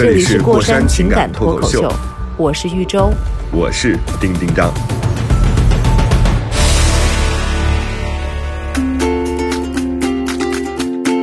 [0.00, 1.92] 这这里里是过山情感感脱口秀
[2.38, 3.10] 我是豫州。
[3.52, 4.72] 我是丁丁张。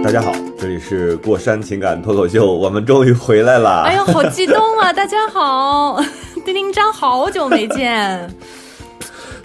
[0.04, 3.82] 大家好，这里是过山情感脱口秀，我们终于回来了。
[3.82, 4.94] 哎呦，好激动啊！
[4.94, 6.00] 大家好，
[6.46, 8.30] 丁丁张，好久没见。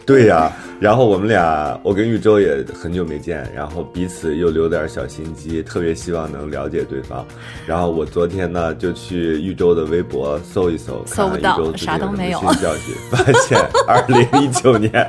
[0.04, 0.52] 对呀、
[0.82, 7.24] 然后我们俩，我跟玉州也很久没见，然后彼此又留点小心机，特别希望能了解对方。
[7.64, 15.08] 然后我昨天呢，就去玉州的微博搜一搜，搜不到啥都没有新消息，发现 二零一九年。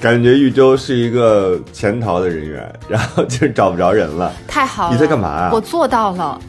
[0.00, 4.32] 感觉玉州是一个潜逃的人员，然后就找不着人了。
[4.48, 4.92] 太好了！
[4.92, 6.40] 你在干嘛啊我做到了，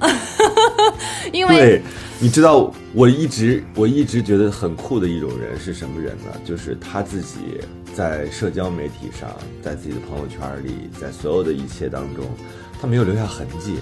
[1.32, 1.82] 因为对，
[2.22, 6.26] 你知道我一直我一直觉得很酷的一种人是什么人呢？
[6.44, 7.38] 就是他自己
[7.96, 9.30] 在社交媒体上，
[9.64, 12.26] 在自己的朋友圈里，在所有的一切当中，
[12.82, 13.76] 他没有留下痕迹。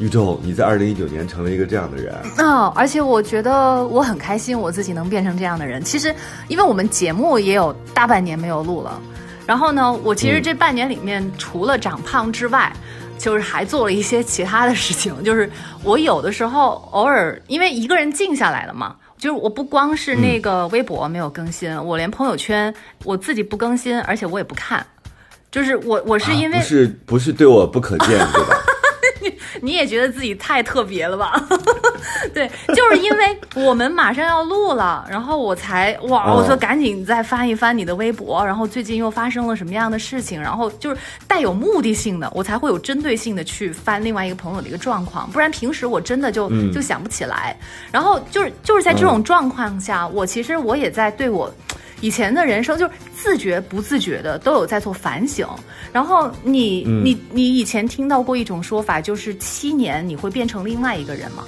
[0.00, 5.84] 宇宙，你在二零一九年成了一个这样的人，嗯，而且我觉得我很开心，我自己能变成这样的人。
[5.84, 6.12] 其实，
[6.48, 8.98] 因为我们节目也有大半年没有录了，
[9.46, 12.74] 然后呢，我其实这半年里面除了长胖之外，
[13.18, 15.12] 就是还做了一些其他的事情。
[15.24, 15.50] 就是
[15.82, 18.96] 我有的时候偶尔因为一个人静下来了嘛。
[19.16, 24.84] 就是我不光是那个微博没有更新，我连朋友圈我自己不更新，而且我也不看。
[25.50, 28.56] 就是我我是因为、啊、不是不是对我不可见，对吧？
[29.60, 31.42] 你也觉得自己太特别了吧？
[32.32, 40.96] 对，就是因为我们马上要录了，然后我才哇，哦我说赶紧再翻一翻你的微博，然后最近又发生了什么样的事情，然后就是
[41.26, 47.56] 带有目的性的，我才会有针对性的去翻另外一个朋友的一个状况，不然平时我真的就、嗯就想不起来。
[47.92, 51.52] 然后就是就是在这种状况下，我其实我也在对我。
[52.00, 55.48] 以前的人生就是自觉不自觉的都有在做反省，
[55.92, 61.44] 然后你、嗯你你以前听到过一种说法，就是七年你会变成另外一个人吗？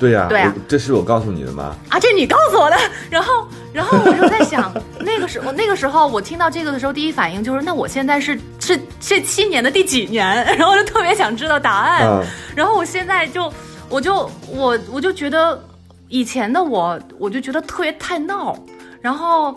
[0.00, 1.76] 对呀、对啊这是我告诉你的吗？
[1.88, 2.76] 啊，这是你告诉我的。
[3.08, 10.26] 然后然后我就在想，那个时候那个时候我听到这个的时候，第一反应就是，那我现在是是这七年的第几年？
[10.58, 12.02] 然后我就特别想知道答案。
[12.04, 12.24] 嗯
[12.56, 13.50] 然后我现在就
[13.88, 15.62] 我就我我就觉得
[16.08, 18.58] 以前的我，我就觉得特别太闹。
[19.02, 19.52] 然后，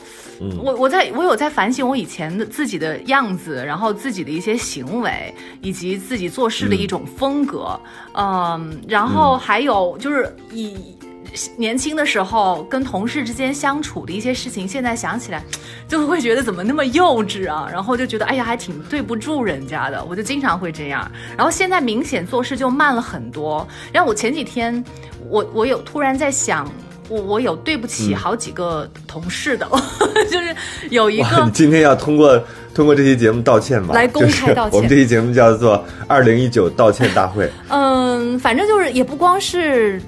[0.58, 7.80] 我我在我有在反省我以前的自己的样子，然后自己的一些行为，以及自己做事的一种风格，
[8.14, 10.98] 嗯，然后还有就是以
[11.58, 15.44] 年轻的时候跟同事之间相处的一些事情，现在想起来，
[15.88, 21.10] 就会觉得怎么那么幼稚啊， 然后就觉得哎呀还挺对不住人家的，我就经常会这样。
[21.38, 23.68] 然后现在明显做事就慢了很多。
[23.94, 24.84] 然后我前几天，
[25.30, 26.68] 我我有突然在想。
[27.08, 29.68] 我我有对不起好几个同事的，
[30.32, 30.56] 就是
[30.90, 32.42] 有一，个你今天要通过
[32.74, 33.94] 通过这期节目道歉吗？
[33.94, 40.02] 来公开道歉就是我们这期节目叫做“二零一九道歉大会 嗯，反正就是也不光是，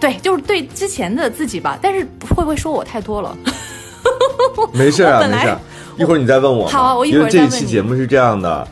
[0.00, 1.78] 对，就是对之前的自己吧。
[1.80, 3.36] 但是会不会说我太多了？”，
[4.72, 5.60] 没事啊，没事啊。
[5.98, 6.66] 一会儿你再问我。
[6.68, 8.66] 好啊我一会儿因为这一期节目是这样的，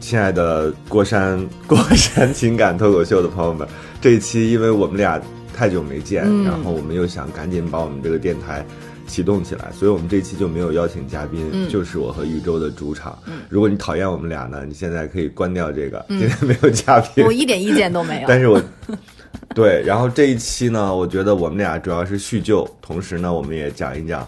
[0.00, 3.66] 亲爱的过山 过山情感脱口秀的朋友们，
[4.00, 5.20] 这一期因为我们俩
[5.54, 8.64] 太久没见，嗯然后我们又想赶紧把我们这个电台。
[9.08, 13.16] 启动起来，所以我们这期就没有邀请嘉宾，嗯就是我和宇宙的主场。
[13.48, 17.24] 如果你讨厌我们俩呢，你现在可以关掉这个，今天没有嘉宾。
[17.24, 18.22] 我一点意见都没有。
[18.26, 18.60] 但是我
[19.54, 24.26] 对，然后这一期呢，我觉得我们俩主要是叙旧，同时呢，我们也讲一讲，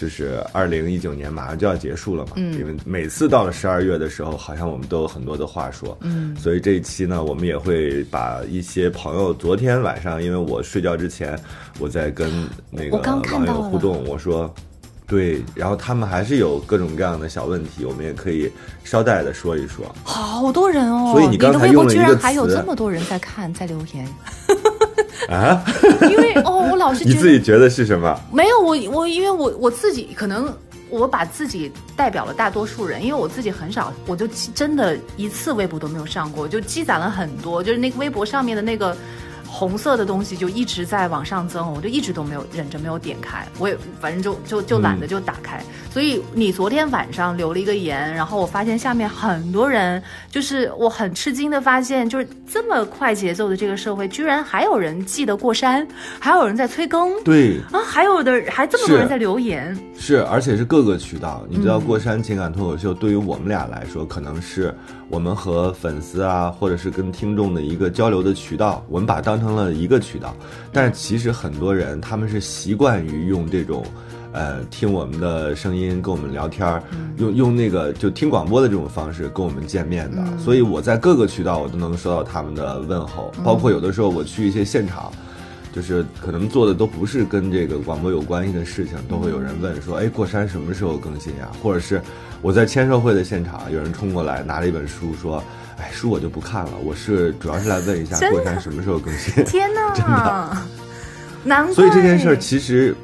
[0.00, 11.38] 就是二零一九年马上就要结束了嘛，嗯因为每次到了十二月的时候，好像我们都有很多的话说，嗯，所以这一期呢，我们也会把一些朋友，昨天晚上因为我睡觉之前，
[11.78, 14.50] 我在跟那个网友互动，我说。
[15.06, 18.48] 对，然后他们还是有各种各样的小问题，我们也可以
[18.84, 19.84] 捎带的说一说。
[20.04, 24.06] 好多人哦，所以你刚才的微博居用了一个然还有词这么多人在看，在留言。
[25.28, 25.64] 啊，
[26.02, 28.18] 因为哦，我老是你觉得自己觉得是什么？
[28.32, 30.52] 没有我我因为我我自己可能。
[30.92, 38.96] 我把自己代表了大多数人，因为我自己很少，我就真的一次微博都没有上过，就积攒了很多，就是那个微博上面的那个
[39.60, 45.62] 红色的东西就一直在往上增，我就一直都没有忍着没有点开，我也反正就就就懒得就打开。
[45.90, 55.86] 所以你昨天晚上留了一个言，然后我发现下面很多人，就是我很吃惊的发现，就是这么快节奏的这个社会，居然还有人记得过山，
[56.18, 61.44] 还有人在催更，对啊，还有的还这么多人在留言，是，而且是各个渠道。
[61.50, 64.74] 你知道，过山情感脱口秀对于我们俩来说，可能是
[65.10, 70.34] 我们和粉丝啊，或者是跟听众的一个交流的渠道，我们把它当成了一个渠道。
[70.72, 73.84] 但是其实很多人他们是习惯于用这种。
[74.32, 76.80] 呃，听我们的声音，跟我们聊天儿，
[77.16, 85.10] 用用那个就听广播的这种方式跟我们见面的，所以我在各个渠道我都能收到他们的问候，包括有的时候我去一些现场，
[85.72, 91.50] 就是可能做的都不是跟这个广播有关系的事情，都会有人问说，哎，过山什么时候更新呀？
[91.62, 92.00] 或者是
[92.42, 95.42] 我在签售会的现场，有人冲过来拿了一本书说，
[95.78, 99.44] 哎，书我就不看了，我是主要是来问一下过山什么时候更新。
[99.44, 100.56] 天哪，真的，
[101.44, 101.74] 难怪。
[101.74, 102.94] 所以这件事儿其实。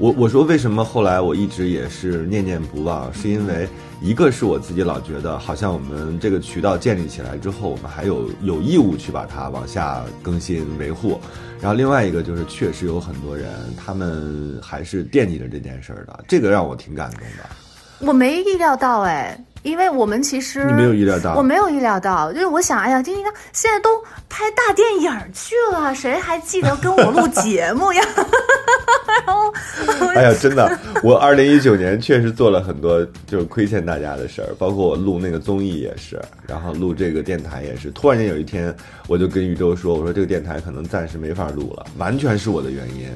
[0.00, 3.68] 我我说为什么后来我一直也是念念不忘，是因为
[4.00, 11.20] 一个是我自己老觉得好像我们这个渠道建立起来之后，我们还有有义务去把它往下更新维护，
[11.60, 18.06] 然后另外一个就是确实有很多人他们还是惦记着这件事儿的，这个让我挺感动的。
[18.06, 19.36] 我没意料到哎。
[19.62, 23.90] 因为我们其实你没有意料到，我没有意料到，就是我想，哎呀，丁丁刚现在都
[24.28, 28.02] 拍大电影去了，谁还记得跟我录节目呀？
[29.26, 29.52] 然后，
[30.14, 37.90] 哎呀，真的，我二零一九年确实做了很多就是亏欠大家的事儿，包括我录那个综艺也是，然后录这个电台也是。
[37.90, 38.74] 突然间有一天，
[39.06, 43.08] 我就跟宇宙说，我说这个电台可能暂时没法录了，完全是我的原因。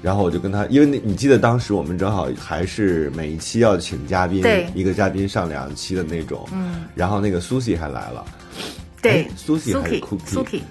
[0.00, 6.48] 然后我就跟他，因为那你记得当时我们正好还是每一期要请嘉宾，一个嘉宾上两期的那种。
[6.52, 6.84] 嗯。
[6.94, 8.24] 然后那个苏西还来了。
[9.02, 9.26] 对。
[9.36, 10.20] 苏西还是 Cookie。
[10.26, 10.62] 苏 Cookie。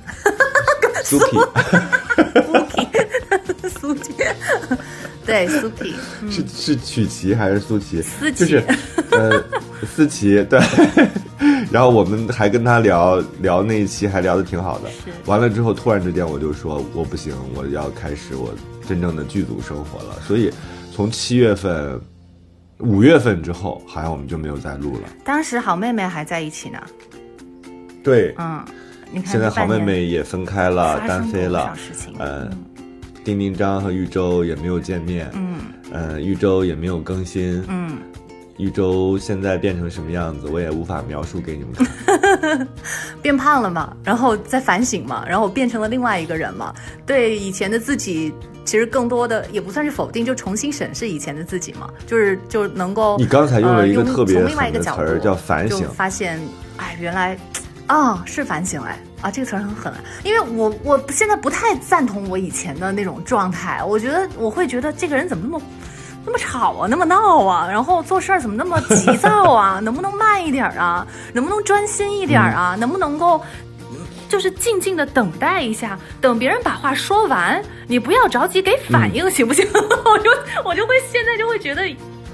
[5.25, 5.93] 对，苏 Cookie。
[6.31, 8.01] 是是曲奇还是苏琪？
[8.01, 8.39] 思琪。
[8.39, 8.63] 就是
[9.11, 9.43] 呃，
[9.85, 10.57] 思琪对。
[11.69, 14.89] 然后我们还跟他聊聊那一期，还聊得挺好的。
[14.89, 15.11] 是。
[15.25, 18.53] 完了之后，突然之间我就说我不行，我要开始我。
[18.87, 20.51] 真正的剧组生活了，所以
[20.93, 21.99] 从七月份、
[22.79, 25.09] 五月份之后，好像我们就没有再录了。
[25.23, 26.79] 当时好妹妹还在一起呢。
[28.03, 28.63] 对，嗯，
[29.11, 31.75] 你看，现在好妹妹也分开了，单飞了。
[32.19, 32.49] 嗯，
[33.23, 35.29] 丁丁张和玉州也没有见面。
[35.33, 35.59] 嗯，
[35.91, 37.61] 嗯，玉州也没有更新。
[37.67, 37.97] 嗯。
[38.57, 42.67] 玉州现在变成什么样子，我也无法描述给你们看。
[43.21, 46.73] 变胖了嘛，然后在反省嘛，然后变成了另外一个人嘛。
[47.05, 48.33] 对以前的自己，
[48.67, 51.89] 其实更多的也不算是否定，就重新审视以前的自己嘛。
[52.05, 53.17] 就是就能够。
[53.17, 56.37] 你刚才用了一个特别从另外一个角度叫反省，发现
[56.75, 57.37] 哎，原来
[57.87, 59.93] 啊是反省哎啊这个词儿很狠，
[60.23, 65.65] 因为我我现在不太赞同我以前的那种状态，我觉得我会觉得这个人怎么那么。
[66.29, 69.79] 那么吵啊，那么闹啊，然后做事儿怎么那么急躁啊？
[69.81, 71.07] 能不能慢一点啊？
[71.31, 72.75] 能不能专心一点啊？
[72.77, 73.41] 能不能够，
[74.29, 79.65] 就是静静的等待一下，等别人把话说完，你不要着急给反应，行不行？
[79.73, 80.29] 我就
[80.63, 81.87] 我就会现在就会觉得，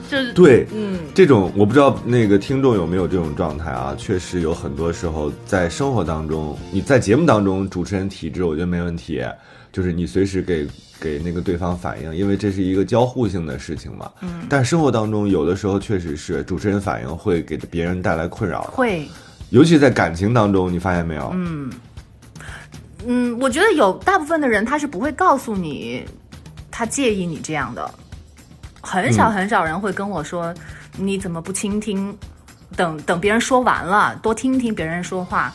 [0.10, 3.96] 就是对，嗯，这种我不知道那个听众有没有这种状态啊？
[3.98, 9.24] 确实有很多时候在生活当中，你在节目当中主持人体质，我觉得没问题，
[9.72, 10.68] 就是你随时给。
[11.02, 14.10] 给那个对方反应，因为这是一个交互性的事情嘛。
[14.22, 14.46] 嗯。
[14.48, 18.62] 但生活当中有的时候确实是主持人反应会给别人带来困扰。
[18.72, 19.06] 会。
[19.54, 21.30] 尤其在感情当中，你发现没有？
[21.36, 21.72] 嗯。
[23.06, 26.04] 嗯，我觉得有大部分的人他是不会告诉你，
[26.72, 27.88] 他介意你这样的。
[28.82, 30.52] 很少很少人会跟我说，
[30.98, 32.18] 你怎么不倾听？
[32.76, 35.54] 等等别人说完了，多听听别人说话。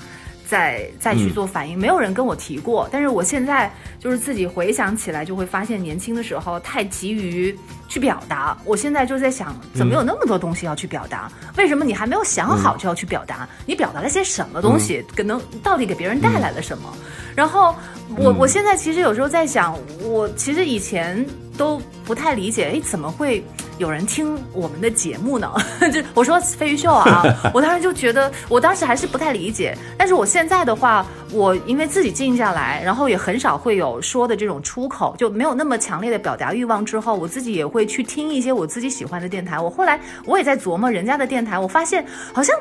[0.49, 2.89] 再再去做反应，没有人跟我提过。
[2.91, 7.55] 但是我现在就是自己回想起来，就会发现年轻的时候太急于
[7.87, 8.57] 去表达。
[8.65, 11.31] 我现在就在想，怎么有那么多东西要去表达？
[11.59, 13.47] 为什么你还没有想好就要去表达？
[13.67, 15.05] 你表达了些什么东西？
[15.15, 16.91] 可能到底给别人带来了什么？
[17.37, 17.75] 然后
[18.17, 21.25] 我我现在其实有时候在想，我其实以前
[21.59, 23.45] 都不太理解，哎，怎么会？
[23.79, 25.51] 有人听我们的节目呢，
[25.93, 27.23] 就我说飞鱼秀啊，
[27.55, 29.77] 我当时就觉得，我当时还是不太理解。
[29.97, 36.85] 但是我现在的话，我因为自己静下来，然后也很少会有说的这种出口，就没有那么强烈的表达欲望。
[36.85, 39.59] 之后，我自己也会去听一些我自己喜欢的电台。
[39.59, 42.57] 我后来我也在琢磨人家的电台，我发现好像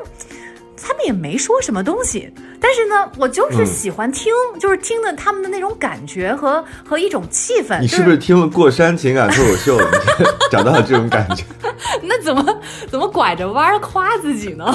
[0.82, 2.30] 他们也没说什么东西，
[2.60, 7.80] 但是呢，我就是喜欢听，就是听的他们的那种感觉和和一种气氛。
[7.80, 9.78] 你是不是听了《过山情感脱口秀》，
[10.50, 11.44] 找到了这种感觉？
[12.02, 14.66] 那怎么怎么拐着弯夸自己呢？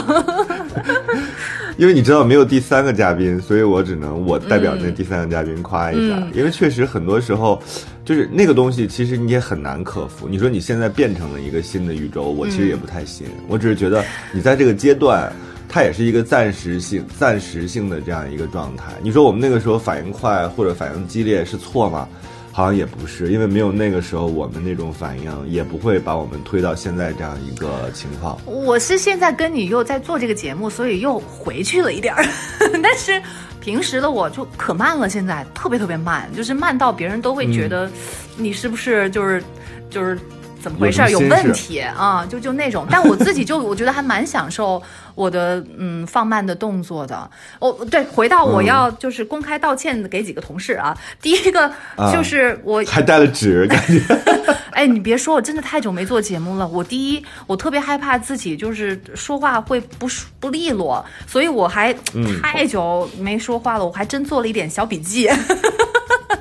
[1.75, 6.15] 因为你知道没有第三个嘉宾，所以我只能我代表那第三个嘉宾夸一下。
[6.33, 7.61] 因为确实很多时候，
[8.05, 10.27] 就是那个东西，其实你也很难克服。
[10.29, 13.25] 你说你现在变成了一个新的宇宙，我其实也不太信。
[13.47, 15.31] 我只是觉得你在这个阶段。
[15.73, 18.93] 它也是一个暂时性、暂时性的这样一个状态。
[19.01, 22.07] 你说我们那个时候反应快或者反应激烈是错吗？
[22.51, 28.39] 好像也不是，因为没有那个时候我们那种反应，也不会把我们推到现在这样一个情况。
[28.45, 32.23] 我是现在跟你又在做这个节目，所以又回去了一点儿。
[32.83, 33.19] 但是
[33.59, 37.89] 平时的我就可慢了，现在特别特别慢，就是慢到别人都会觉得
[38.37, 39.43] 你是不是就是
[39.89, 40.19] 就是。
[40.63, 41.01] 怎么回事？
[41.11, 42.25] 有问题啊！
[42.25, 44.81] 就就那种，但我自己就我觉得还蛮享受
[45.13, 47.29] 我的嗯放慢的动作的。
[47.59, 50.97] 哦，对，回到我要就是公开道歉给几个同事啊。
[51.21, 51.69] 第一个
[52.13, 54.01] 就是我还带了纸，感觉。
[54.71, 56.65] 哎，你别说，我真的太久没做节目了。
[56.65, 60.07] 我第一，我特别害怕自己就是说话会不
[60.39, 61.93] 不利落，所以我还
[62.41, 65.29] 太久没说话了，我还真做了一点小笔记。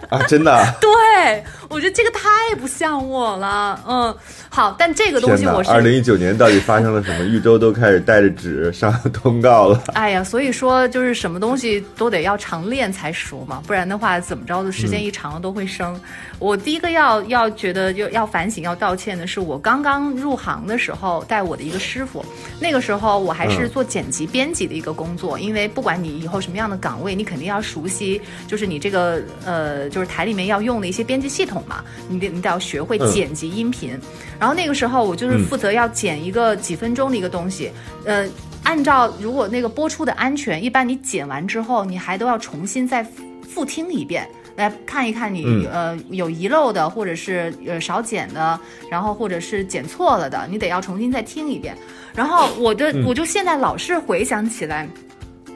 [0.09, 0.65] 啊，真的？
[0.81, 3.81] 对，我觉得这个太不像我了。
[3.89, 4.15] 嗯，
[4.49, 7.25] 好，但这个东西我是二零一九年到底发生了什么？
[7.25, 9.83] 豫州都开始带着纸上通告了。
[9.95, 15.99] 哎呀，所以说就是什么东西都得要常练才熟嘛，不然的话怎么着的时间一长了都会生。
[16.39, 22.25] 我第一个要要觉得就要反省要道歉的是，我刚刚入行的时候带我的一个师傅，
[22.61, 30.13] 那个时候我还是做剪辑编辑的一个工作，因为不管你以后什么样的岗位，你肯定要熟悉，就是你这个呃就是。
[30.13, 33.99] 台里面要用的一些编辑系统嘛，你得你得要学会剪辑音频。
[34.39, 37.71] 然后那个时候我就是负责要剪一个几分钟的一个东西，
[38.05, 38.29] 呃，
[38.63, 43.03] 按照如果那个播出的安全，一般你剪完之后，你还都要重新再
[43.49, 48.61] 复听一遍，来看一看你呃有遗漏的，或者是呃少剪的，
[48.91, 51.75] 然后或者是剪错了的，你得要重新再听一遍。
[52.15, 54.87] 然后我的我就现在老是回想起来。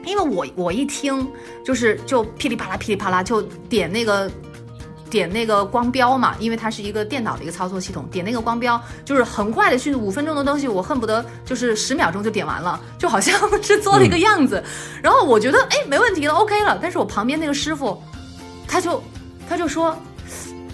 [0.07, 1.27] 因为我我一听
[1.63, 4.31] 就是就噼里啪啦噼里啪啦就点那个
[5.09, 14.63] 点那个光标嘛，因为它是一个电脑的一个操作系统，点那个光标就是很快的，去五分钟的东西，我恨不得就是十秒钟就点完了，就好像是做了一个样子。
[15.03, 16.79] 然后我觉得哎没问题了，OK 了。
[16.81, 18.01] 但是我旁边那个师傅，
[18.67, 19.03] 他就
[19.47, 19.97] 他就说，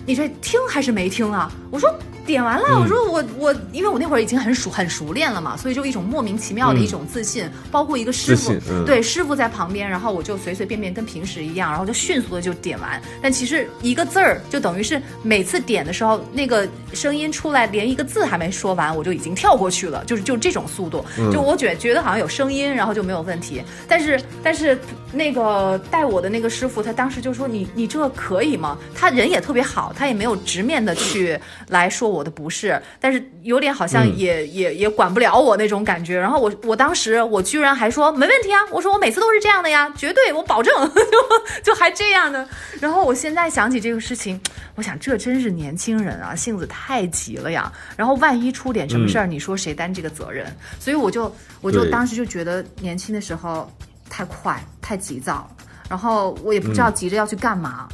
[0.05, 1.51] 你这听还是没听啊？
[1.71, 1.93] 我说。
[2.25, 8.53] 点完了，我说我我，因为我那会儿已经很熟很熟练了嘛，所以就一种莫名其妙的一种自信，包括一个师傅，
[8.85, 13.01] 对师傅在旁边，然后我就随随便便跟平时一样，然后就迅速的就点完。
[13.21, 21.03] 但其实一个字儿就等于是每次点的时候，那个声音出来，连一个字还没说完，我就已经跳过去了，就是就这种速度。
[21.31, 23.61] 就我觉觉得好像有声音，然后就没有问题。
[23.87, 24.79] 但是但是
[25.11, 28.77] 那个带我的那个师傅，他当时就说你你这可以吗？
[28.95, 31.37] 他人也特别好，他也没有直面的去
[31.67, 32.12] 来说。
[32.13, 36.17] 我的不是，但是有点好像也也也管不了我那种感觉。
[36.17, 41.17] 然后我我当时我居然还说没问题啊，我说我每次都是这样的呀，绝对我保证，就
[41.73, 42.47] 就还这样的。
[42.79, 44.39] 然后我现在想起这个事情，
[44.75, 47.71] 我想这真是年轻人啊，性子太急了呀。
[47.97, 50.45] 然后万一出点什么事儿，你说谁担这个责任？
[50.79, 53.71] 所以我就我就当时就觉得年轻的时候
[54.09, 55.49] 太快太急躁，
[55.89, 57.87] 然后我也不知道急着要去干嘛。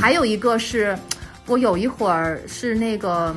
[0.00, 0.98] 还有一个是。
[1.48, 3.34] 我有一会儿是那个，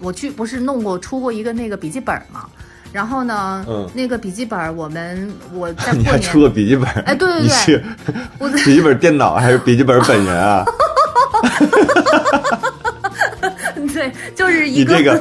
[0.00, 2.46] 我去不是弄过出过一个那个笔记本嘛，
[2.92, 6.84] 然后呢，嗯，那个笔记本我们我在 你还出过笔记本？
[7.04, 7.82] 哎，对对对，
[8.38, 10.64] 我笔记本电脑还是笔记本本人啊？
[13.94, 15.00] 对，就是一个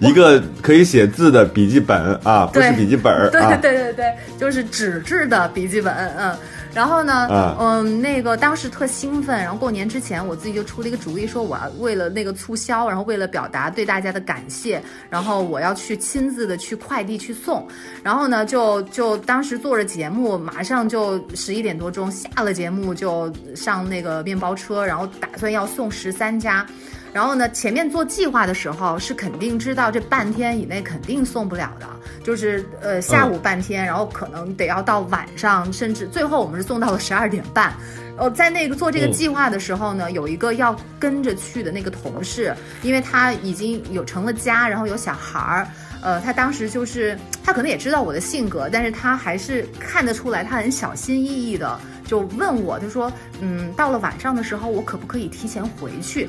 [0.00, 6.36] 一个可以写字的笔记本啊，不是笔记本对对对对对，就是纸质的笔记本，嗯。
[6.74, 7.26] 然后呢，
[7.58, 17.66] 嗯，那个当时特兴奋，然后过年之前我自己就出了一个主意，说我要为了那个促销，然后为了表达对大家的感谢，然后我要去亲自的去快递去送。
[18.02, 26.64] 然后呢，就就当时做着节目，马上就十一点多钟下了节目，就上那个面包车，然后打算要送十三家。
[27.12, 31.86] 然后呢，前面做计划的时候是肯定知道这半天以内肯定送不了的，
[32.22, 37.72] 就是呃下午半天，然后可能得要到晚上，甚至最后我们是送到了十二点半。
[38.18, 45.68] 哦，在那个做这个计划的时候呢，有一个要跟着去的那个同事，因为他已经有成了家，然后有小孩儿，
[46.02, 56.28] 呃，他当时就是他可能也知道我的性格，但是他还是看得出来，他很小心翼翼的就问我，他说，嗯，到了晚上的时候，我可不可以提前回去？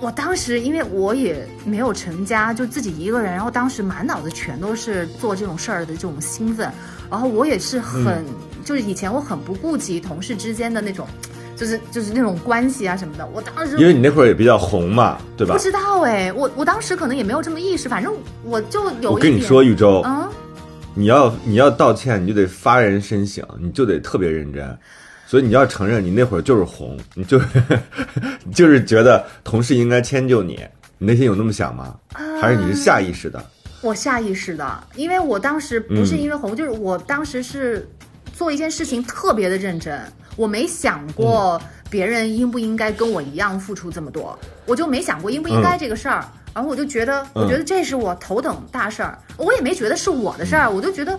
[0.00, 6.70] 我当时因为我也没有成家，就自己一个人，然后当时满脑子全都是做这种事儿的这种兴奋，
[7.10, 8.24] 然后我也是很，
[8.64, 11.06] 就是以前我很不顾及同事之间的那种，
[11.54, 13.28] 就是就是那种关系啊什么的。
[13.34, 15.60] 我当时因为你那会儿也比较红嘛，对吧不？
[15.60, 18.10] 知道哎，我我当时可能也没有这么意识，反正
[18.42, 20.26] 我就有我跟你说，，宇宙，嗯，
[20.94, 24.78] 你要你要道歉，你就得发人深省，你就得特别认真。
[25.30, 27.46] 所以你要承认，你那会儿就是红，你 就是
[28.44, 30.58] 你 就是觉得同事应该迁就你，
[30.98, 31.94] 你内心有那么想吗？
[32.40, 33.40] 还是你是下意识的？
[33.80, 37.88] 我下意识的，因为我当时不是嗯因为红，就是我当时是
[38.36, 40.02] 做一件事情特别的认真，
[40.34, 51.16] 我没想过别人应不应该跟我一样付出这么多，我就没想过应不应该这个事儿，然后我就觉得，我觉得这是我头等大事儿，我也没觉得是我的事儿，我就觉得。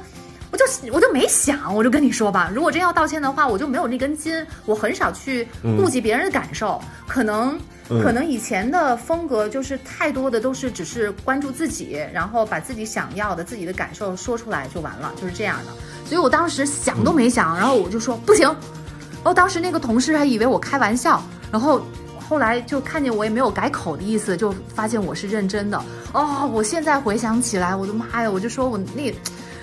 [0.52, 7.58] 我就我就没想，我就跟你说吧，如果真要道歉的话，我就没有那根筋，我很少去顾及别人的感受，可能
[7.90, 15.72] 嗯可能以前的风格就是太多的都是只是关注自己，然后把自己想要的、自己的感受说出来就完了，就是这样的。
[16.06, 18.46] 所以我当时想都没想，然后我就说不行。
[18.46, 21.82] 然后当时那个同事还以为我开玩笑，然后
[22.28, 25.82] 后来就看见我也没有改口的意思，就发现我是认真的。
[26.12, 28.30] 哦，我现在回想起来，我的妈呀！
[28.30, 29.14] 我就说我那。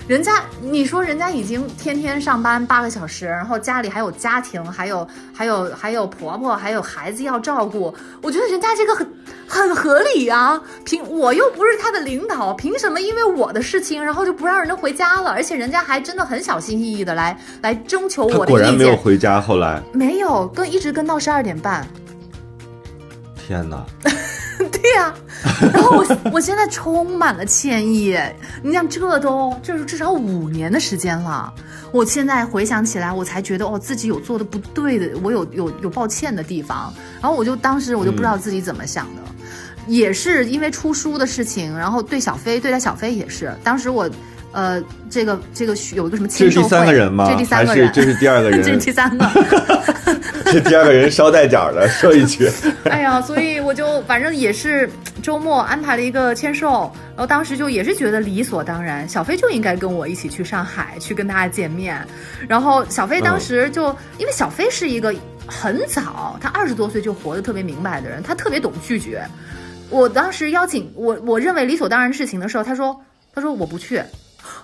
[0.09, 9.07] 人家，你说人家已经天天上班八个小时，然后家里还有家庭，还有还有还有婆婆，还有孩子要照顾，我觉得人家这个很
[9.47, 10.59] 很合理啊。
[10.83, 15.31] 凭我又不是他的领导，凭什么因为我的事情，然后就不让人家回家了？
[15.31, 19.39] 而且人家还真的很小心翼翼的来来征求我的意见果然没有，回家。
[19.39, 21.87] 后来，没有跟一直跟到十二点半。
[23.49, 23.83] 天哪！
[24.71, 25.15] 对呀、
[25.73, 28.15] 然后我 我现在充满了歉意。
[28.63, 31.51] 你想，这都这是至少五年的时间了。
[31.91, 36.93] 我现在回想起来，我才觉得哦，自己有做的不对的，我有有有抱歉的地方。
[37.23, 39.23] 然后我就当时我就不知道自己怎么想的，
[39.87, 44.11] 也是因为出书的事情，然后对小飞对待小飞也是，当时我。
[44.51, 47.27] 呃，这个这个有一个什么这是第三个人吗？
[47.27, 48.61] 这是第三个人，是这是第二个人？
[48.65, 49.27] 这是第三个。
[50.53, 52.51] 这第二个人捎带脚的说一句，
[52.85, 54.89] 哎呀，所以我就反正也是
[55.23, 61.99] 周末安排了一个签售，然后当时就也是觉得理所当然，小飞就应该跟我一起去上海去跟大家见面。
[62.49, 65.15] 然后小飞当时就、因为小飞是一个
[65.47, 69.23] 很早，他二十多岁就活得特别明白的人，他特别懂拒绝。
[69.91, 72.99] 我当时邀请我我认为理所当然的事情的时候，他说
[73.35, 74.03] 他说我不去。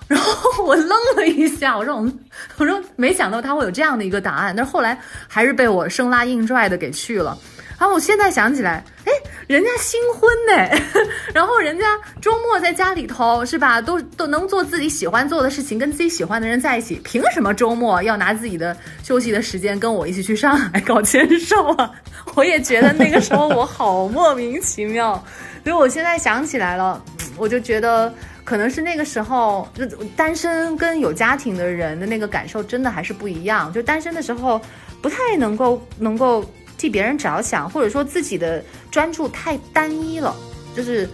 [0.07, 2.19] 然后我愣了一下，我说嗯，
[2.57, 7.37] 我说没想到他会有这样的一个答案，但是后来还是被我生拉硬拽的给去了。
[7.77, 9.11] 然后我现在想起来，哎，
[9.47, 10.79] 人家新婚呢，
[11.33, 11.85] 然后人家
[12.21, 21.91] 周末在家里头是吧，都都能做自己喜欢做的事情，跟自己喜欢的人在一起，凭什么周末要拿自己的休息的时间跟我一起去上海搞签售啊？
[22.35, 25.21] 我也觉得那个时候我好莫名其妙，
[25.63, 27.03] 所以我现在想起来了，
[27.35, 28.13] 我就觉得。
[28.45, 33.73] 可能是那个时候，就单身跟有家庭的人的那个感受真的还是不一样。
[33.73, 34.61] 就单身的时候，
[35.01, 36.45] 不太能够能够
[36.77, 40.33] 替别人着想，或者说自己的专注太单一了，
[40.75, 41.09] 就是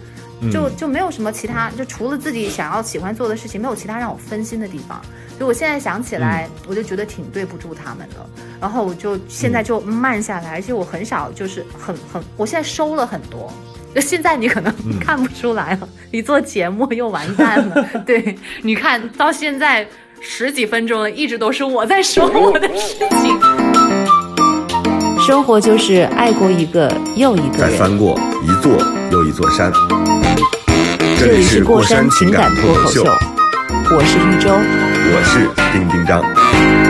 [0.52, 5.00] 就就没有什么其他，就除了自己想要喜欢做的事情，没有其他让我分心的地方。
[5.38, 8.16] 所以我现在想起来，我就觉得挺对不住他们的。
[8.60, 13.50] 然后我就现在就慢下来，而且我很少就是很很，我现在收了很多。
[14.00, 17.84] 现在你可能看不出来了，你做节目又完蛋了。
[18.06, 19.86] 对，你看到现在
[20.20, 23.38] 十几分钟了，一直都是我在说我的事情。
[25.24, 27.70] 生活就是爱过一个又一个人。
[27.70, 28.72] 再翻过一座
[29.10, 29.72] 又一座山。
[31.18, 34.50] 这里是过山情感脱口秀，我是一周。
[35.14, 36.81] 我是丁丁张。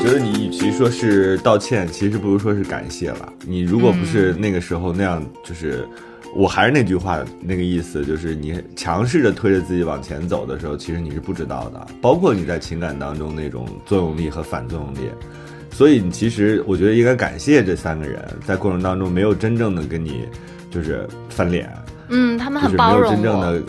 [0.00, 3.30] 觉得你与其说是道歉，其实不如说是感谢了。
[3.46, 5.86] 你如果不是那个时候那样，就是，
[6.34, 15.10] 我还是那句话，那个意思就是你强势的推着自己往前走的时候，其实你是不知道的，包括你在情感当中那种作用力和反作用力。
[15.70, 20.26] 所以你其实我觉得应该感谢这三个人，在过程当中没有真正的跟你
[20.70, 21.70] 就是翻脸，
[22.08, 23.12] 嗯，他们就是没有很包容。
[23.12, 23.62] 真正的，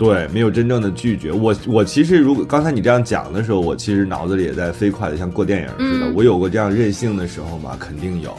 [0.00, 1.30] 对，没有真正的拒绝。
[1.30, 6.06] 我我其实如果刚才你这样讲的时候，我其实脑子里也在飞快的像过电影似的。
[6.06, 7.76] 嗯我有过这样任性的时候吗？
[7.78, 8.34] 肯定有。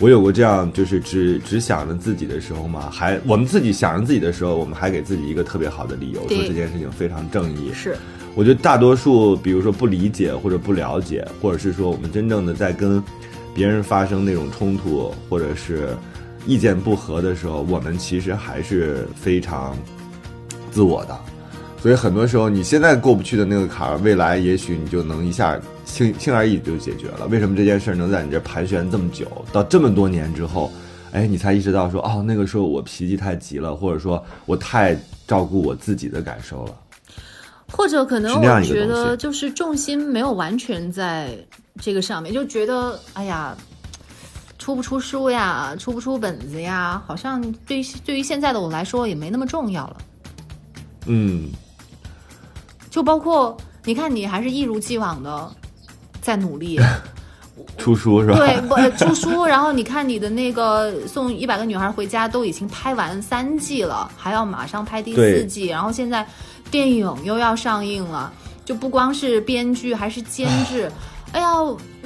[0.00, 2.90] 我有过这样就是只只想着自己的时候吗？
[2.90, 7.72] 还我们自己想着自己的时候，我们还给自己一个特别好的理由，对说这件事情非常正义。
[7.72, 7.96] 是，
[8.34, 13.00] 我觉得大多数，比如说不理解或者不了解，或者是说我们真正的在跟
[13.54, 15.96] 别人发生那种冲突，或者是
[16.44, 19.76] 意见不合的时候，我们其实还是非常
[20.70, 21.18] 自我的。
[21.80, 27.26] 所以很多时候你现在过不去的那个坎儿，未来也许你就能一下轻轻而易举就解决了。
[27.28, 30.72] 为什么这件事儿能在你这盘旋这么久，到这么多年之后，
[31.12, 36.74] 哎，你才意识到说，哦，那个时候我脾气太急了，或者说我太照顾我自己的感受了。
[37.70, 41.38] 或者可能我觉得就是重心没有完全在
[41.80, 43.56] 这个上面，就觉得哎呀，
[44.58, 49.98] 出不出书呀，出不出本子呀，好像对于对于现在的我来说也没那么重要了。
[51.08, 51.50] 嗯，
[52.90, 55.50] 就包括你看，你还是一如既往的
[56.20, 56.78] 在努力，
[57.76, 58.36] 出书是吧？
[58.36, 66.24] 对，出书，然后你看你的那个送一百个女孩回家都已经拍完三季了，还要马上拍第四季，然后现在
[66.70, 68.32] 电影又要上映了，
[68.64, 70.90] 就不光是编剧还是监制。
[71.32, 71.48] 哎呀，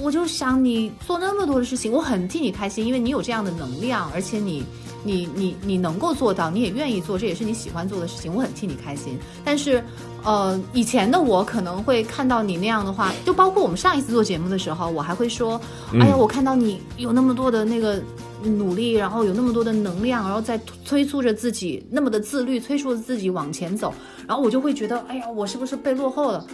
[0.00, 4.64] 我就想你做那么多的事情，我很替你开心，因为你有这样的能量，而且你，
[5.04, 9.18] 你，你，你能够做到，你也愿意做，这也是你喜欢做的事情，我很替你开心。
[9.44, 9.82] 但是，
[10.24, 15.60] 呃，以前的我可能会看到你那样的话，就包括我们上一次做节目的时候，我还会说，
[16.00, 18.00] 哎呀，我看到你有那么多的那个
[18.42, 23.92] 努力，然后有那么多的能量，然后在催促着自己，那么的自律，催促着自己往前走，
[24.26, 26.46] 然后我就会觉得，哎呀，我是不是被落后了？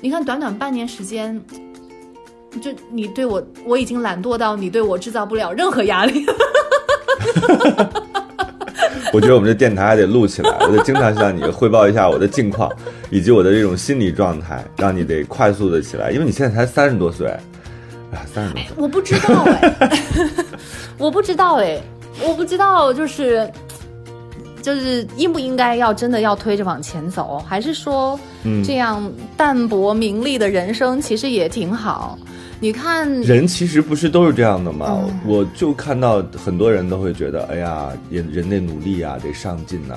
[0.00, 1.40] 你看，短短半年时间。
[2.62, 6.24] 就你对我，我已经懒惰到你对我制造不了任何压力。
[9.12, 12.70] 我觉得我们这电台还得录起来，我得经常向你汇报一下我的近况，
[13.10, 17.28] 以及我的这种心理状态，让你得快速的起来，因为你现在才三十多岁，
[18.12, 19.74] 啊，三十多岁， 我不知道哎，
[20.98, 21.80] 我不知道哎，
[22.22, 23.50] 我不知道，就是
[24.60, 28.62] 就是应不应该要真的要推着往前走，还是说嗯。
[28.62, 32.18] 这样淡泊名利的人生其实也挺好？
[32.60, 34.86] 你看，人其实不是都是这样的嘛？
[35.00, 39.94] 嗯我就看到很多人都会觉得，哎呀，人人得努力啊，得上进呐、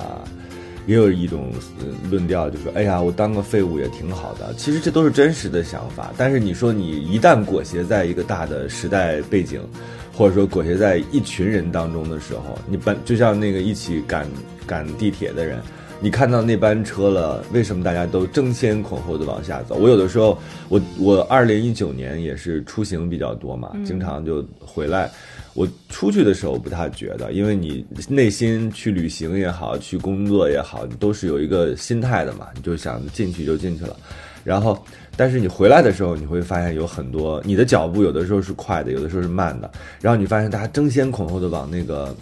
[0.86, 4.54] 也有一种呃论调，就说，哎呀，我当个废物也挺好的。
[4.56, 9.60] 其实这都是真实的想法，但是你说你一旦裹挟在一个大的时代背景，
[10.12, 14.24] 或者说裹挟在一群人当中的时候，你本就像那个一起赶
[14.66, 15.60] 赶地铁的人。
[16.02, 19.76] 你看到那班车了，为什么大家都争先恐后的往下走？
[19.76, 20.36] 我有的时候，
[20.68, 25.08] 我我二零一九年也是出行比较多嘛，经常就回来。
[25.54, 33.96] 我出去的时候不太觉得，因为你内心去旅行也好，去工作也好，你都是有一个心态的嘛，你就想进去就进去了。
[34.42, 34.84] 然后，
[35.16, 39.70] 但是你回来的时候，你会发现有很多你的脚步有的时候是快的，有的时候是慢的。
[40.00, 42.12] 然后你发现大家争先恐后的往那个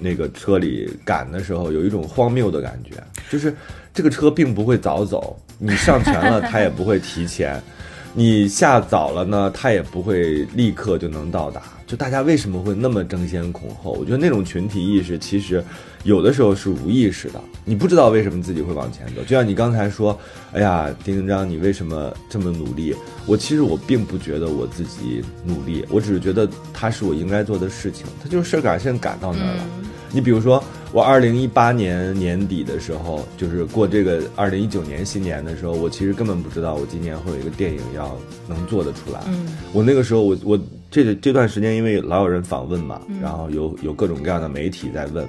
[0.00, 2.96] 那个车里赶的时候，有一种荒谬的感觉，
[3.30, 3.54] 就是
[3.94, 7.62] 这个车并不会早走，你上全了它也不会提前，
[8.14, 11.62] 你下早了呢，它也不会立刻就能到达。
[11.86, 13.90] 就大家为什么会那么争先恐后？
[13.98, 15.60] 我觉得那种群体意识其实
[16.04, 19.22] 有的时候是无意识的，你不知道为什么自己会往前走。
[19.22, 20.16] 就像你刚才说，
[20.52, 22.94] 哎呀，丁丁章，你为什么这么努力？
[23.26, 29.66] 我其实我并不觉得我自己努力，我只是觉得它是我应该做的事情，它就是事儿赶先赶到那儿了。
[30.12, 38.18] 你比如说，我二零一八年年底的时候，就是过这个二零一九年新年的时候，我其实根本不知道我今年会有一个电影要
[38.48, 39.20] 能做得出来。
[39.28, 45.26] 嗯，我那个时候，我我这这段时间，因为老有人访问嘛，然后有有各种各样的媒体在问，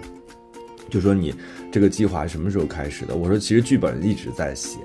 [0.90, 1.34] 就说你
[1.72, 3.16] 这个计划什么时候开始的？
[3.16, 4.80] 我说其实剧本一直在写，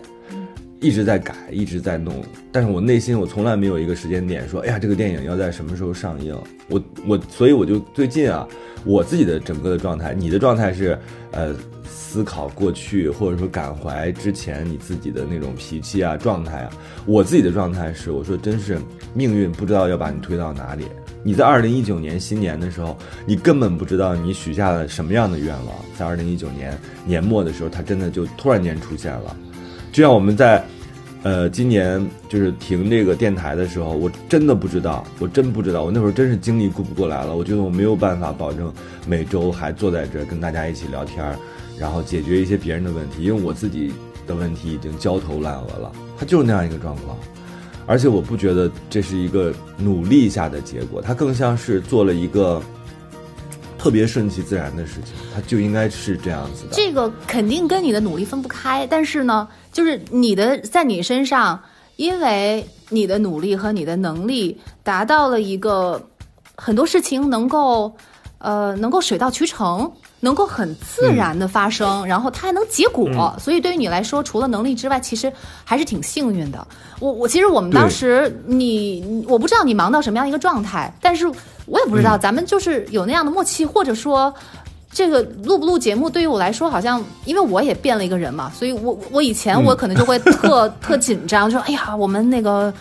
[0.80, 6.36] 一直在改，一直在弄，但是我内心我从来没有一个时间点说，哎呀，这个电影要在什么时候上映？
[6.68, 8.46] 我我所以我就最近啊，
[8.84, 10.98] 我自己的整个的状态，你的状态是
[11.30, 11.54] 呃
[11.88, 16.70] 思考过去，或者说感怀之前你自己的那种脾气啊状态啊，
[17.06, 18.78] 我自己的状态是，我说真是
[19.14, 20.84] 命运不知道要把你推到哪里。
[21.22, 29.36] 你在二零一九年新年的时候，你根本不知道你许下了什么样的愿望，在二零一九年年末的时候，它真的就突然间出现了。
[29.96, 30.62] 就像我们在，
[31.22, 37.34] 呃，今年就是停这个电台的时候，我真的不知道，我真不知道，我那会儿真是精力顾不过来了。
[37.34, 38.70] 我觉得我没有办法保证
[39.06, 41.34] 每周还坐在这儿跟大家一起聊天儿，
[41.78, 43.90] 然后解决一些别人的问题，因为我自己
[44.26, 45.90] 的问题已经焦头烂额了。
[46.18, 47.16] 它就是那样一个状况，
[47.86, 52.60] 而且我不觉得这是一个努力下的结果，它更像是做了一个
[53.78, 56.70] 特别顺其自然的事情，它就应该是这样子的。
[56.72, 61.60] 这个肯定跟你的努力分不开，但是呢，就是你的在你身上，
[61.96, 66.08] 因为你的努力和你的能力达到了一个
[66.56, 67.94] 很多事情能够
[68.38, 69.90] 呃能够水到渠成。
[70.20, 75.30] 能够很自然的发生，然后它还能结果，所以对于你来说，除了能力之外，其实
[75.62, 76.66] 还是挺幸运的。
[76.98, 81.30] 我我其实我们当时你你我不知道你忙到什么样一个状态，但是
[81.66, 84.34] 我也不知道咱们就是有那样的默契，或者说
[84.90, 92.72] 这个录不录节目对于我来说，好像因为我也变了一个人嘛，所以我我以前我可能就会特、 特紧张，就说哎呀，我们那个。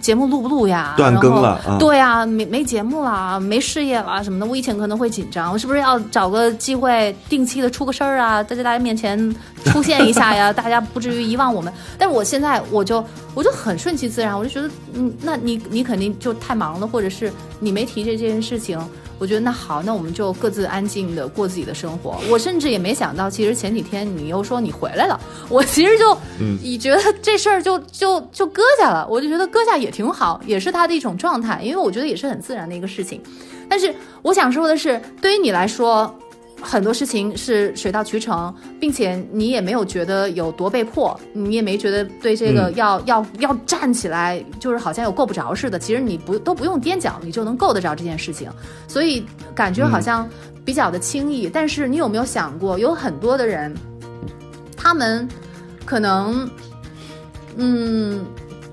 [0.00, 0.94] 节目录不录呀？
[0.96, 1.76] 断更了啊！
[1.78, 4.46] 对啊，没没节目了，没事业了什么的。
[4.46, 10.52] 我以前可能会紧张，我是不是要找个机会定期的出个声儿啊，在大家面前出现一下呀？
[10.54, 11.72] 大家不至于遗忘我们。
[11.98, 18.78] 但是我现在我就我就很顺其自然，我就觉得嗯，那你你肯定就太忙了，或者是你没提这件事情。
[19.18, 22.16] 我觉得那好，那我们就各自安静的过自己的生活。
[22.28, 29.06] 我甚至也没想到，其实前几天你又说你回来了，我其实就，嗯你觉得这事儿就就就搁下了。
[29.08, 33.20] 我就觉得搁下也挺好，也是他的一种状态，因为我觉得也是很自然的一个事情。
[33.68, 36.14] 但是我想说的是，对于你来说。
[36.60, 45.78] 很多事情是水到渠成，并且你也没有觉得有多被迫，你也没觉得对这个要要要站起来，就是好像有够不着似的。
[45.78, 48.50] 其实你不都不用踮脚，你就能够得着这件事情，
[48.88, 50.28] 所以感觉好像
[50.64, 51.48] 比较的轻易。
[51.48, 53.72] 但是你有没有想过，有很多的人，
[54.76, 55.28] 他们
[55.84, 56.50] 可能，
[57.56, 58.24] 嗯，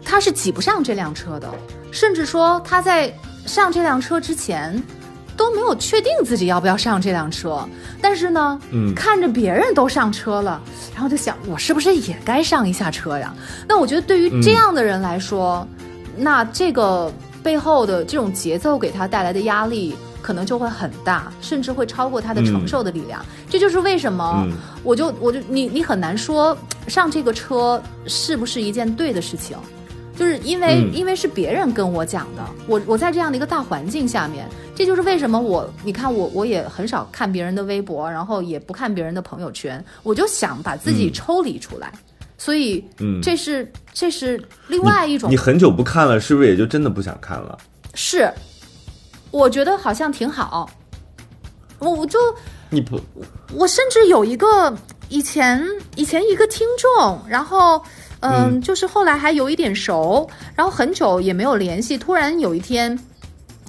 [0.04, 1.50] 他是挤不上这辆车的，
[1.92, 3.14] 甚至说他在
[3.46, 4.82] 上这辆车之前。
[5.36, 7.68] 都没有确定自己要不要上这辆车，
[8.02, 10.62] 但是呢，嗯，看着别人都上车了，
[10.94, 13.34] 然后就想，我是不是也该上一下车呀？
[13.68, 15.68] 那我觉得对于这样的人来说，
[16.16, 23.26] 那这个背后的这种节奏给他带来的压力，可能就会很大，甚至会超过他的承受的力量。
[23.50, 24.48] 这就是为什么，
[24.84, 26.56] 我就我就你你很难说
[26.88, 29.58] 上这个车是不是一件对的事情。
[30.16, 41.92] 就是因为因为是别人跟我讲的，我我在这样的一个大环境下面，这就是为什么我你看我我也很少看别人的微博，然后也不看别人的朋友圈，我就想把自己抽离出来，
[42.38, 45.32] 所以嗯，这是这是另外一种。
[45.32, 47.58] 你很久不看了，是不是也就真的不想看了？
[47.96, 48.32] 是，
[49.32, 50.70] 我觉得好像挺好。
[51.80, 52.20] 我我就
[52.70, 53.00] 你不，
[53.52, 54.72] 我甚至有一个
[55.10, 55.60] 以前
[55.96, 57.84] 以前一个听众，然后。
[58.24, 61.98] 嗯，就是后来还有一点熟，然后很久也没有联系。
[61.98, 62.98] 突然有一天，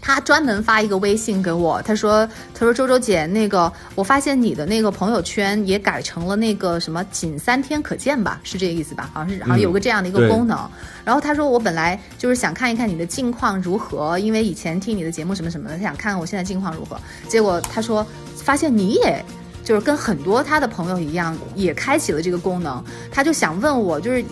[0.00, 9.10] 他专门发一个微信给我，他说：“他说周周姐，那个我发现你的那个朋友圈也改成了那个什么仅三天可见吧，是这个意思吧？
[9.12, 10.58] 好像是好像有个这样的一个功能。
[11.04, 16.96] 然后他说我本来就是想看一看你的近况如何，因为以前听你的节目什么什么的，他想看看我现在近况如何。
[17.28, 19.24] 结果他说发现你也。”
[19.64, 22.84] 就是跟很多他的朋友一样，也开启了这个功能。
[23.10, 24.24] 他就想问我，就是，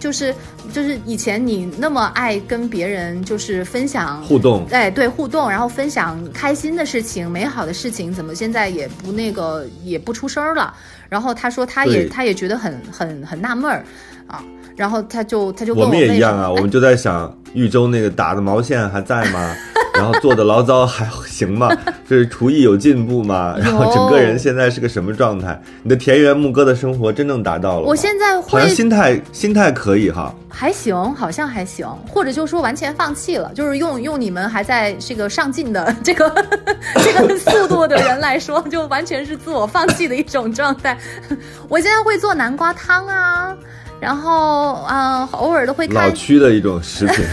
[0.00, 0.34] 就是，
[0.72, 10.74] 就是以前你那么爱跟别人就是分享互动，哎，对，互动，然后分享开心的事情、美好的事情，怎么现在也不那个也不出声了？
[11.08, 13.84] 然后他说，他也他也觉得很很很纳闷儿
[14.26, 14.42] 啊。
[14.76, 19.54] 然后他就他就我们也一样啊，我们就在想，豫州那个打的毛线还在吗？
[20.00, 21.70] 然后做的醪糟还行吗？
[22.08, 23.54] 就是厨艺有进步吗？
[23.58, 25.60] 然后整个人现在是个什么状态？
[25.82, 36.34] 你的田园牧歌的生活真正达到了我现在好像心态心态可以哈，还行，好像还行，或者就说完全放弃了，就是用用你们还在这个上进的这个
[37.04, 40.96] 这个速度的人来说，就完全是自我放弃的一种状态。
[41.68, 43.54] 我现在会做南瓜汤啊。
[44.00, 47.24] 然后，嗯，偶尔都会看老区的一种食品。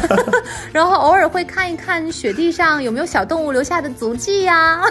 [0.72, 4.82] 然后偶尔会看一看雪地上有没有小动物留下的足迹呀。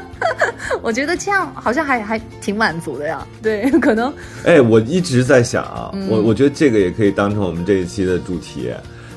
[0.82, 3.26] 我觉得这样好像还还挺满足的呀。
[3.42, 4.12] 对，可能。
[4.44, 8.70] 哎，我一直在想啊，我我觉得这个也可以当成我们这一期的主题，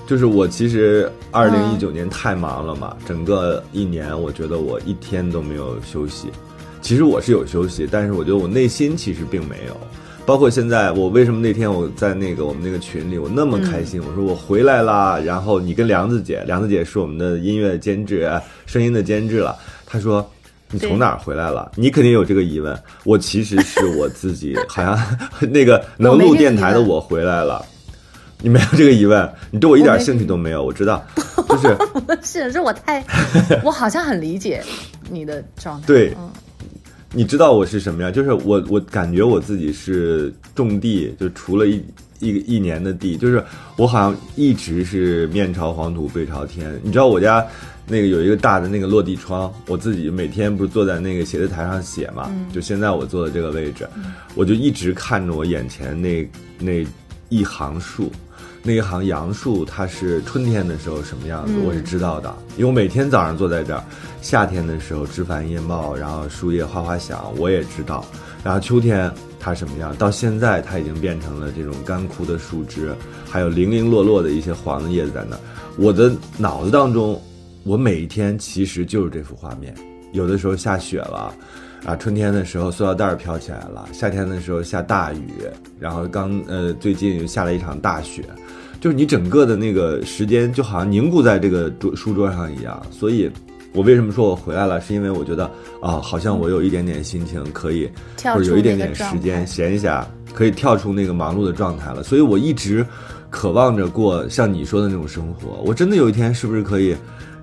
[0.07, 6.31] 就是我其实二零一九年太忙了嘛，整个一年我觉得我一天都没有休息。
[6.81, 9.75] 其实我是有休息，但是我觉得我内心其实并没有。
[10.25, 14.01] 包括现在，我为什么那天我在那个我们那个群里，我那么开心？
[14.03, 18.29] 我说我回来了，然后你跟梁子姐，梁子姐是我们的音乐监制，
[18.65, 19.55] 声音的监制了。
[19.85, 20.27] 她说
[20.71, 21.71] 你从哪儿回来了？
[21.75, 22.75] 你肯定有这个疑问。
[23.03, 24.99] 我其实是我自己，好像
[25.51, 27.63] 那个能录电台的我回来了。
[28.41, 30.63] 你没有这个疑问，你对我一点兴趣都没有。
[30.63, 31.03] 我知道，
[31.47, 31.77] 就 是
[32.21, 33.03] 是是我太，
[33.63, 34.61] 我好像很理解
[35.09, 35.87] 你的状态。
[35.87, 36.13] 对。
[37.15, 38.11] 你知道我是什么样？
[38.11, 41.81] 就是我，我感觉我自己是种地，就除了一
[42.19, 43.41] 一一年的地，就是
[43.77, 46.77] 我好像一直是面朝黄土背朝天。
[46.83, 47.45] 你知道我家
[47.87, 52.29] 那个有一个大的那个落地窗，我自己每天不是坐在那个写字台上写嘛？
[52.51, 53.87] 就现在我坐的这个位置，
[54.35, 56.85] 我就一直看着我眼前那那
[57.29, 58.11] 一行树。
[58.67, 63.83] 那一行杨树，它是春天的时候什么样子，我是知道的，因为我每天早上坐在这儿。
[64.25, 68.03] 夏天的时候枝繁叶茂，然后树叶哗哗响，我也知道。
[68.43, 72.91] 然后秋天它什么样，到现在它已经变成了这种干枯的树枝，
[73.29, 75.39] 还有零零落落的一些黄的叶子在那儿。
[75.77, 77.21] 我的脑子当中，
[77.61, 79.75] 我每一天其实就是这幅画面。
[80.11, 81.31] 有的时候下雪了，
[81.85, 85.33] 啊，春天的时候塑料袋儿飘起来了，夏天的时候下大雨，
[85.79, 88.23] 然后刚呃最近又下了一场大雪，
[88.81, 92.81] 就是你整个的那个时间就好像凝固在这个桌书桌上一样。
[92.89, 93.29] 所以，
[93.75, 95.45] 我为什么说我回来了，是因为我觉得
[95.81, 97.89] 啊，好像我有一点点心情可以，
[98.23, 102.01] 或者有一点点时间闲暇，可以跳出那个忙碌的状态了。
[102.01, 102.85] 所以我一直
[103.29, 105.61] 渴望着过像你说的那种生活。
[105.65, 106.95] 我真的有一天是不是可以，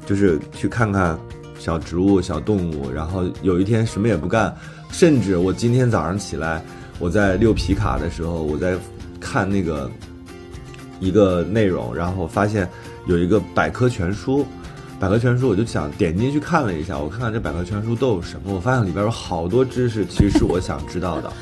[0.06, 1.18] 就是去看看。
[1.58, 4.52] 小植物、小动物，然后有一天什么也不干，
[4.90, 6.60] 甚至我今天早上起来，
[6.98, 8.74] 我在溜皮卡的时候，我在
[9.20, 9.88] 看那个
[10.98, 12.68] 一个内容，然后发现
[13.06, 14.44] 有一个百科全书，
[15.02, 21.32] 百科全书，我就想点进去看了一下，我看看这百科全书都有什么，我发现里边有好多知识，其实是我想知道的。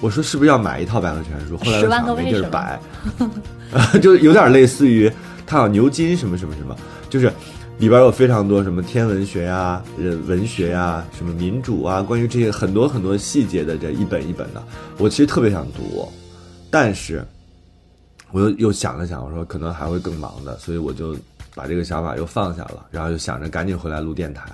[0.00, 1.56] 我说是不是要买一套百科全书？
[1.58, 2.80] 后来我想没地儿摆
[4.02, 5.08] 就有点类似于
[5.46, 6.76] 它有牛津什么什么什么，
[7.08, 7.32] 就是。
[7.78, 14.62] 里边有非常多什么天文学呀、人文学呀、什么民主啊，关于这些很多很多细节的这一本一本的，
[14.96, 16.10] 我其实特别想读，
[16.70, 17.22] 但是
[18.32, 21.14] 我又又想了想，我说可能还会更忙的，所以我就
[21.56, 24.44] 把这个想法又放下了，然后就想着赶紧回来录电台。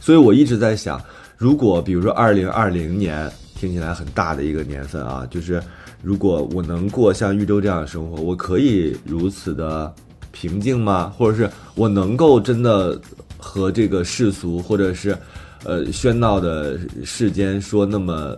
[0.00, 0.98] 所以我一直在想，
[1.36, 5.62] 如果比如说二零二零年听起来很大的一个年份啊，就是
[6.02, 9.92] 如果我能过像玉州这样的生活，我可以如此的。
[10.36, 11.14] 平静吗？
[11.16, 13.00] 或者是我能够真的
[13.38, 15.16] 和这个世俗或者是
[15.62, 18.36] 呃喧闹的世间说那么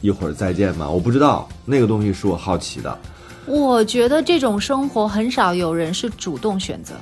[0.00, 0.88] 一会儿再见吗？
[0.88, 2.98] 我不知道，那个东西是我好奇的。
[3.44, 6.94] 我觉得这种生活很少有人是主动选择，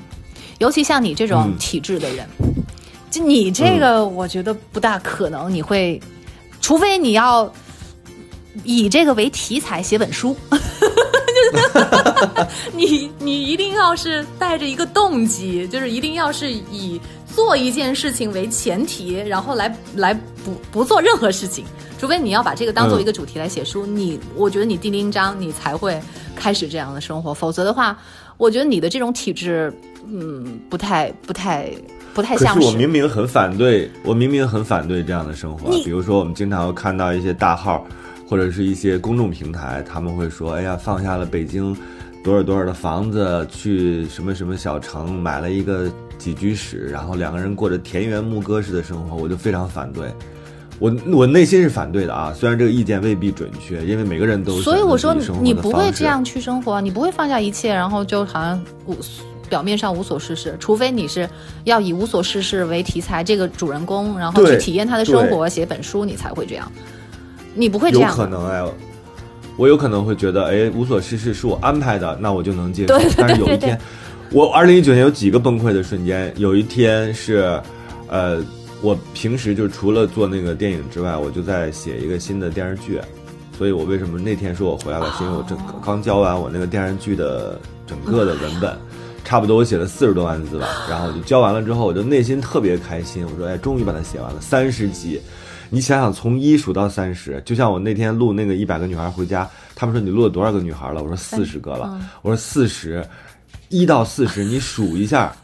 [0.59, 2.29] 尤其像你这种体质的人，
[3.11, 6.01] 就你这个，我觉得不大可能你会，
[6.61, 7.53] 除非你要
[8.63, 10.37] 以这个为题材写本书。
[12.73, 21.65] 你你一定要是带着一个动机，就是一定要是以做一件事情为前提，然后来来不不做任何事情，
[21.99, 26.01] 除非你要把这个当做一个主题来写书，你我觉得你第零章你才会
[26.35, 27.99] 开始这样的生活，否则的话，
[28.37, 29.73] 我觉得你的这种体质，
[30.07, 31.71] 嗯，不太不太
[32.15, 32.67] 不太像是。
[32.67, 37.87] 我明明很反对，我明明很反对这样的生活，比如说我们经常会看到一些大号。
[38.27, 41.77] 或者是一些公众平台，他们会说：“哎呀，放下了北京
[42.25, 50.09] 多少多少的房子，去什么什么小城买了一个几居室，然后两个人过着田园牧歌式的生活。”我就非常反对，
[50.85, 52.31] 我我内心是反对的啊。
[52.37, 58.95] 虽然这个意见未必准确，因为每个人都所以我说你不会这样去生活，你不会放下一切，然后就好像无
[59.49, 61.27] 表面上无所事事，除非你是
[61.65, 66.71] 要以无所事事为题材，这个主人公然后去体验他的生活，写本书，你才会这样。
[67.55, 68.11] 你不会这样？
[68.11, 68.63] 有可能哎，
[69.57, 72.99] 我有可能会觉得，哎，无所事事是我安排的，那我就能接受。
[73.17, 73.81] 但是有一天，
[74.33, 76.31] 我二零一九年有几个崩溃的瞬间。
[76.37, 77.59] 有一天是，
[78.09, 78.43] 呃，
[78.85, 83.01] 我平时就除了做那个电影之外，我就在写一个新的电视剧。
[83.57, 88.77] 所以我为什么那天说我回来了，是因为我正刚交完我那个电视剧的整个的文本，
[89.25, 90.67] 差不多我写了四十多万字吧。
[90.87, 93.25] 然后我就交完了之后，我就内心特别开心。
[93.25, 95.19] 我说，哎，终于把它写完了，三十集。
[95.71, 101.03] 你想想，从一数到三十，就像我那天录那个一百个女孩回家，他们说你录了多少个女孩了？
[101.03, 101.99] 我说四十个了。
[102.21, 103.03] 我说四十，
[103.71, 105.35] 一到四十，你数一下，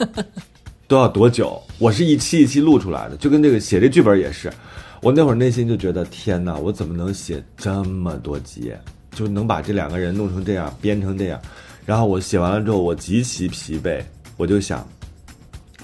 [0.90, 1.62] 都要多久？
[1.78, 4.52] 我是一期一期录出来的，就跟这个写这剧本也是。
[5.00, 8.72] 我那会儿内心就觉得，天哪，我怎么能写这么多集，
[9.12, 11.40] 就能把这两个人弄成这样，编成这样？
[11.86, 14.02] 然后我写完了之后，我极其疲惫，
[14.36, 14.84] 我就想，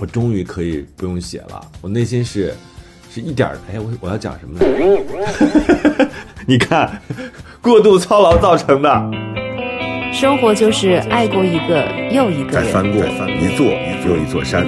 [0.01, 1.65] 我终于可以不用写了。
[1.81, 2.53] 我内心是。
[3.09, 6.11] 是一点儿， 哎，我我要讲什么呢？
[6.47, 7.01] 你看，
[7.63, 9.11] 过度操劳造成的。
[10.13, 13.67] 生活就是爱过一个又一个再翻过一座
[14.07, 14.67] 又一座山。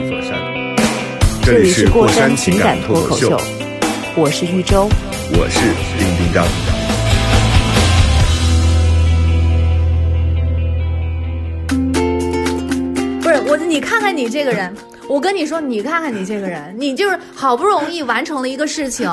[1.50, 3.34] 这里是过山情感脱口秀，
[4.14, 4.86] 我是玉州，
[5.32, 5.58] 我是
[5.98, 6.44] 丁丁张。
[13.22, 14.70] 不是我，你看看你这个人。
[15.08, 19.10] 我跟你说，你看看你这个人，你就是好不容易完成了一个事情，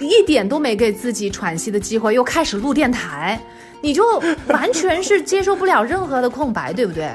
[0.00, 3.40] 一点都没给自己喘息的机会，又开始录电台，
[3.80, 7.08] 你就完全是接受不了任何的空白，对不对？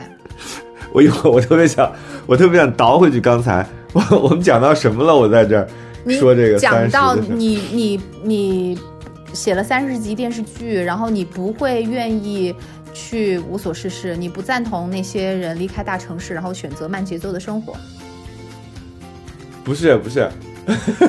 [0.94, 1.92] 我一会儿我特别想，
[2.26, 5.16] 我特别想倒回去，刚才我 我们讲到什么了？
[5.16, 5.68] 我在这儿
[6.20, 8.80] 说这个讲到你你你
[9.34, 12.54] 写了三十集电视剧，然后你不会愿意
[12.94, 17.76] 去无所事事，你不赞同那些人离开大城市，然后选择慢节奏的生活。
[19.64, 20.28] 不是不是，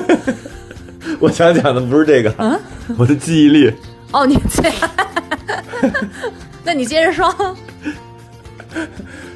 [1.19, 2.33] 我想讲的不是这个。
[2.37, 2.59] 嗯，
[2.97, 3.73] 我的记忆力。
[4.11, 4.71] 哦，你这，
[6.63, 7.33] 那你接着说。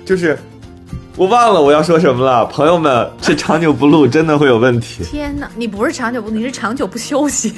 [0.05, 0.37] 就是，
[1.17, 5.03] 我忘了我要说什么了，朋友们，这长久不录真的会有问题。
[5.03, 7.51] 天哪，你不是长久不，你是长久不休息。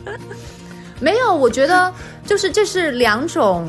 [1.00, 1.90] 没有，我觉得
[2.26, 3.66] 就是这是两种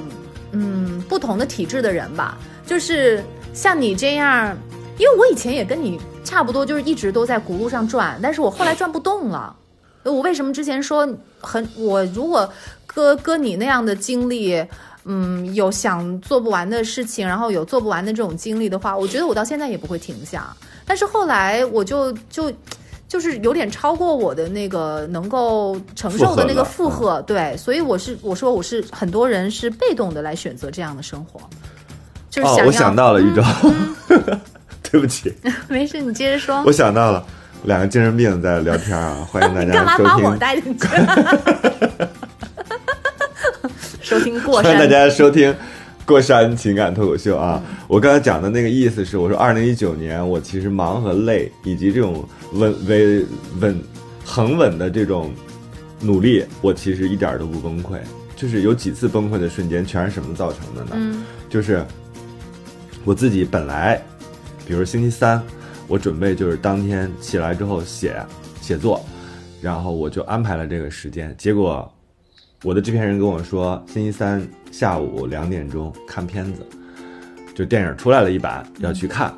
[0.52, 2.38] 嗯不同的体质的人吧。
[2.66, 4.54] 就是像你这样，
[4.98, 9.56] 因为我以前也跟你差不多，就是一直都在轱辘上转，但是我后来转不动了。
[10.04, 11.08] 我为什么之前说
[11.40, 12.50] 很我如果
[12.86, 14.62] 搁搁你那样的经历，
[15.06, 20.56] 嗯，有想做不完的事情，然后有做不完的这种经历的话，我觉得我到现在也不会停下。
[20.86, 22.52] 但是后来我就就
[23.08, 31.40] 就是有点超过我的那个能够承受的那个负荷，对，所以我是我说我是很多人是被动的来选择这样的生活，
[32.30, 33.44] 就是想哦，我想到了一招，
[34.92, 35.34] 对不起，
[35.68, 36.72] 没事，你接着说我。
[36.72, 37.24] 想到了，
[37.64, 40.88] 两个精神病在聊天啊，欢迎大你 干嘛把我带进去？
[44.10, 45.56] 收听过欢迎大，家收听。
[46.04, 47.62] 过山情感脱口秀啊！
[47.70, 53.28] 嗯我刚才讲的那个意思是，我说二零一九年我其实忙和累，以及这种稳稳
[53.60, 53.80] 稳
[54.26, 55.32] 恒稳的这种
[56.02, 58.00] 努力，我其实一点儿都不崩溃。
[58.36, 60.94] 就是有几次崩溃的瞬间，全是什么造成的呢？
[60.96, 61.86] 嗯就是
[63.06, 64.02] 我自己本来，
[64.66, 65.40] 比如星期三，
[65.88, 68.16] 我准备就是当天起来之后写
[68.60, 69.06] 写作，
[69.62, 71.36] 然后我就安排了这个时间。
[71.38, 71.88] 结果
[72.64, 76.66] 我的制片人跟我说，星期三下午两点钟看片子，
[77.56, 79.34] 就电影出来了一版要去看。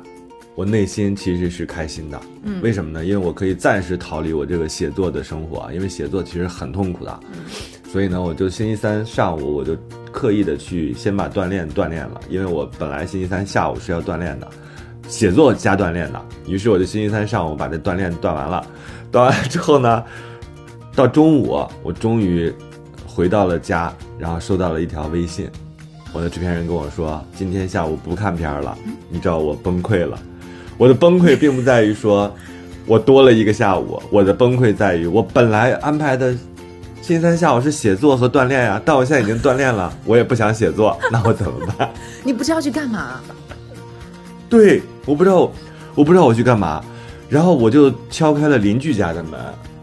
[0.56, 3.04] 我内心其实是开心的，嗯，为什么呢？
[3.04, 7.20] 因为我可以暂时逃离我这个写作的生活，因为写作其实很痛苦的，
[7.90, 9.76] 所以呢，我就星期三上午我就
[10.10, 14.50] 刻意的去先把锻炼锻炼了，因为我本来星期三下午是要锻炼的，
[15.08, 18.66] 写作加锻炼的，于是我就星期三上午把这锻炼锻完了，
[19.12, 20.04] 锻完之后呢，
[20.94, 22.52] 到中午我终于
[23.14, 25.50] 回到了家，然后收到了一条微信，
[26.12, 28.76] 我的制片人跟我说今天下午不看片儿了，
[29.10, 30.18] 你知道我崩溃了，
[30.78, 32.34] 我的崩溃并不在于说
[32.86, 36.34] 我多了一个下午，我的崩溃在于我本来安排的。
[37.02, 41.90] 星期三下午是写作和锻炼呀，但我现在已经锻炼了，我也不想写作，那我怎么办？
[42.22, 43.20] 你不知道去干嘛？
[44.48, 45.50] 对，我不知道，
[45.96, 46.80] 我不知道我去干嘛，
[47.28, 49.32] 然后我就敲开了邻居家的门，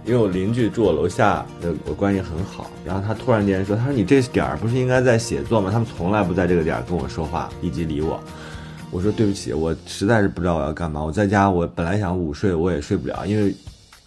[0.05, 2.69] 因为我邻居住我楼下，呃，我关系很好。
[2.85, 5.69] 然后他突然间说：“他说你这点儿不是应该在写作吗？
[5.71, 8.19] 他们从来不在这个点儿跟我说话以及理我。”
[8.91, 11.03] 我说：“对不起，我实在是不知道我要干嘛。
[11.03, 13.53] 我在家，我本来想午睡，我也睡不了，因为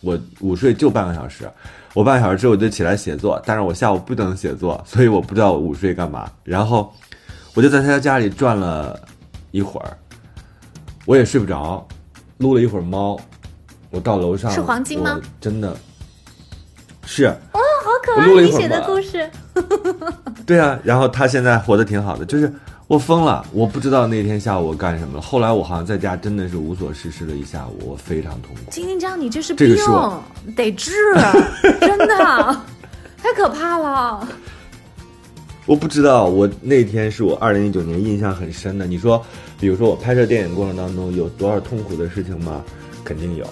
[0.00, 1.48] 我午睡就半个小时，
[1.94, 6.28] 我半个小时之后我就起来写作，但是我下午不能写作，所以我不知道午睡干嘛。
[6.42, 6.92] 然后
[7.54, 8.98] 我就在他家里转了
[9.52, 9.96] 一会儿，
[11.04, 11.86] 我也睡不着，
[12.38, 13.16] 撸了一会儿猫，
[13.92, 15.76] 我到楼上是黄金吗真的
[17.04, 19.30] 是哦好可我录了一会儿你写的故事。
[20.46, 22.52] 对啊，然后他现在活得挺好的，就是
[22.86, 25.20] 我疯了，我不知道那天下午我干什么了。
[25.20, 28.70] 后来我好像在家真的是无所事事了一下午，我非常痛苦。
[28.70, 29.76] 金金章，你这是这病，
[30.56, 30.92] 得治，
[31.80, 32.16] 真的，
[33.18, 34.26] 太可怕了。
[35.66, 38.86] 我不知道，我那天是我二零一九年印象很深的。
[38.86, 39.24] 你说，
[39.60, 42.62] 比如说我拍摄电影过程当中有多少痛苦的事情吗？
[43.04, 43.46] 肯定有。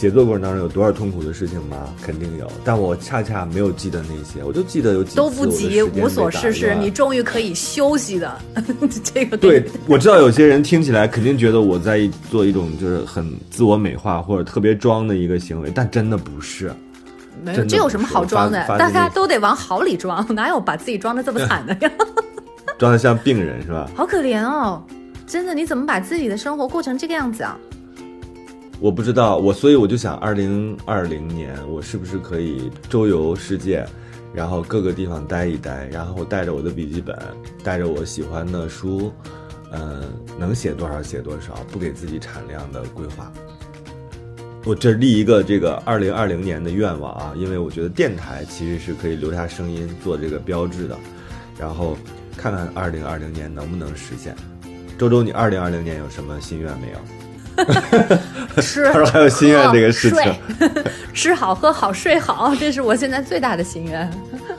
[0.00, 1.76] 写作过程当中有多少痛苦的事情吗？
[2.00, 2.50] 肯定有。
[2.64, 8.34] 但我恰恰没有记得那些，我就记得有几次都不急，无所事事，你终于可以休息的。
[9.12, 16.72] 这个对，我知道有些人听起来肯定觉得我在做一种就是很自我美化或者特别装的一个行为，但真的不是。
[17.44, 21.92] 没有，这有什么好装的大家都得往好里装， 哪有把自己装的这么惨的呀？
[22.78, 23.86] 装的像病人是吧？
[23.94, 24.82] 好可怜哦，
[25.26, 27.58] 真的，你怎么把自己的生活过成这个样子啊？
[28.80, 33.86] 我不知道，我所以我就想，二零二零年我是不是可以周游世界，
[34.32, 37.14] 然后各个地方待一待，然后带着我的笔记本，
[37.62, 39.12] 带着我喜欢的书，
[39.70, 40.02] 嗯、
[40.38, 43.30] 能写多少写多少，不给自己产量的规划。
[44.64, 50.98] 我这立一个这个二零二零年的愿望啊，因为我觉得电台其实是可以留下声音做这个标志的，
[51.58, 51.98] 然后
[52.34, 54.34] 看看二零二零年能不能实现。
[54.96, 56.98] 周周，你二零二零年有什么心愿没有？
[58.60, 60.34] 吃，他说还有心愿这个事情
[61.14, 64.10] 吃好喝好睡好，这是我现在最大的心愿。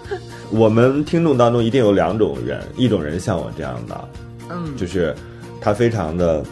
[0.49, 4.07] 我们听众当中一定有两种人，一种人像我这样的，
[4.49, 5.15] 嗯，就是
[5.61, 6.43] 他非常的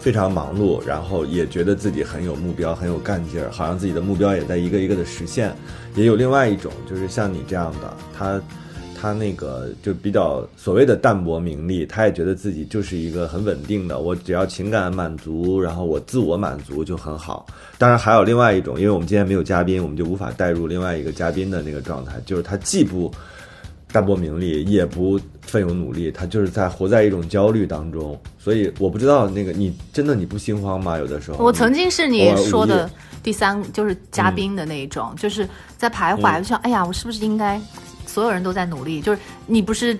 [0.00, 5.54] 非常忙碌，然后也觉得自己很有目标，很有干劲儿，好像自己的目标也在一个一个的实现。
[5.94, 8.40] 也有另外一种，就是像你这样的，他
[9.02, 17.44] 他那个就比较所谓的淡泊名利，他也觉得自己就是一个很稳定的，我只要情感满足，然后我自我满足就很好。
[17.78, 23.10] 当然还有另外一种，因为我们今天没有嘉宾，我们就无法带入另外一个嘉宾的那个状态，就是他既不
[23.90, 28.16] 淡泊名利，也不奋勇努力，他就是在活在一种焦虑当中。
[28.38, 30.96] 所以我不知道那个你真的你不心慌吗？
[30.96, 32.88] 有的时候我曾经是你说的
[33.20, 37.60] 第三，就是嘉宾的那一种，就是在徘徊，嗯就像，哎呀，我是不是应该？
[38.12, 39.98] 所有人都在努力，就是你不是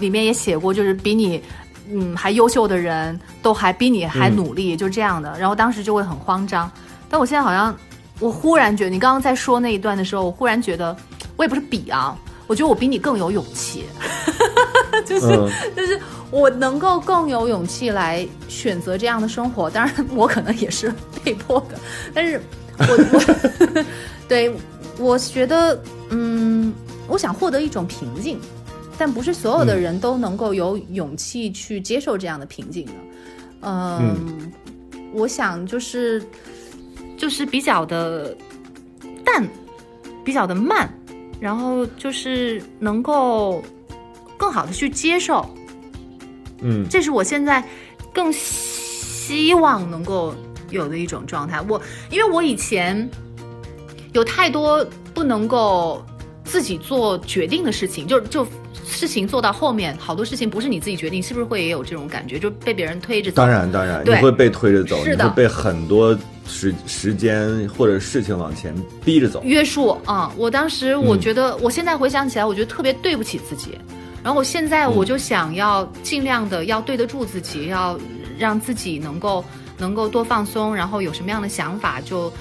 [0.00, 1.42] 里面也写过，就是比你
[1.90, 5.38] 嗯还优秀的人都还比你还嗯努力，就这样的。
[5.38, 6.70] 然后当时就会很慌张，
[7.10, 7.76] 但我现在好像，
[8.20, 10.96] 我忽然觉得，你刚刚在说那一段的时候，我忽然觉得，
[11.36, 13.84] 我也不是比啊，我觉得我比你更有勇气。
[15.04, 16.00] 就是、嗯就是
[16.30, 20.92] 我能够更有勇气来选择这样的生活，当然我可能也是
[21.22, 21.78] 被迫的，
[22.14, 22.40] 但是
[22.78, 23.84] 我我
[24.28, 24.54] 对
[24.98, 25.78] 我觉得
[26.10, 26.72] 嗯，
[27.12, 28.40] 我想获得一种平静，
[28.96, 32.92] 但不是所有的人都能够有勇气去接受这样的平静的，
[33.60, 34.50] 嗯，
[35.12, 36.24] 我想就是
[37.18, 38.34] 就是比较的
[39.22, 39.46] 淡，
[40.24, 40.90] 比较的慢，
[41.38, 43.62] 然后就是能够
[44.38, 45.46] 更好的去接受，
[46.62, 46.88] 嗯。
[46.88, 47.62] 这是我现在
[48.10, 50.34] 更希望能够
[50.70, 51.60] 有的一种状态。
[51.68, 51.78] 我
[52.10, 53.06] 因为我以前
[54.14, 54.82] 有太多
[55.12, 56.02] 不能够
[56.44, 58.46] 自己做决定的事情，就就
[58.84, 63.36] 事情做到后面，好多事情不是你自己决定，是不是会也有这种感觉，就被别人推着走？
[63.36, 66.16] 当然当然，你会被推着走，是的你会被很多
[66.46, 68.74] 时时间或者事情往前
[69.04, 69.40] 逼着走。
[69.44, 73.78] 约束啊、我当时我觉得，我现在回想起来，我觉得特别对不起自己。
[74.22, 77.98] 然后我现在我就想要尽量的要对得住自己，要
[78.38, 79.44] 让自己能够
[79.82, 82.32] 能够多放松，然后有什么样的想法就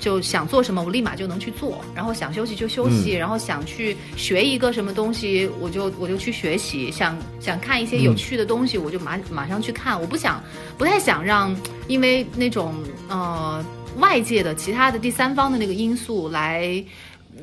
[0.00, 1.80] 就想做什么，我立马就能去做。
[1.94, 6.90] 然后想休息就休息，然后想去学一个什么东西，我就我就去学习。
[6.90, 10.00] 想想看一些有趣的东西，我就马马上去看。
[10.00, 10.42] 我不想
[10.76, 12.74] 不太想让因为那种
[13.08, 13.64] 呃
[13.98, 16.84] 外界的其他的第三方的那个因素来。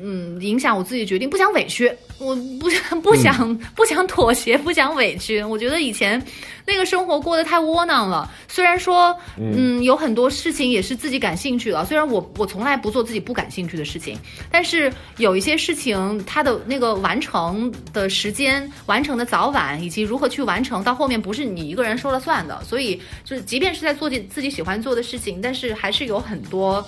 [0.00, 5.42] 嗯，影响我自己决定，不想委屈，我不想 不想、不想妥协， 不想委屈。
[5.42, 6.22] 我觉得以前
[6.66, 8.30] 那个生活过得太窝囊了。
[8.48, 14.18] 虽然说，嗯，有很多事情也是自己感兴趣的，虽然我我从来不做自己不感兴趣的事情，
[14.50, 22.62] 但是有一些事情它的那个完成的时间、完成的早晚，以及如何去完成，到后面不是你一个人说了算的。
[22.64, 26.86] 所以，就是即便是在做自己喜欢做的事情，但是还是有很多。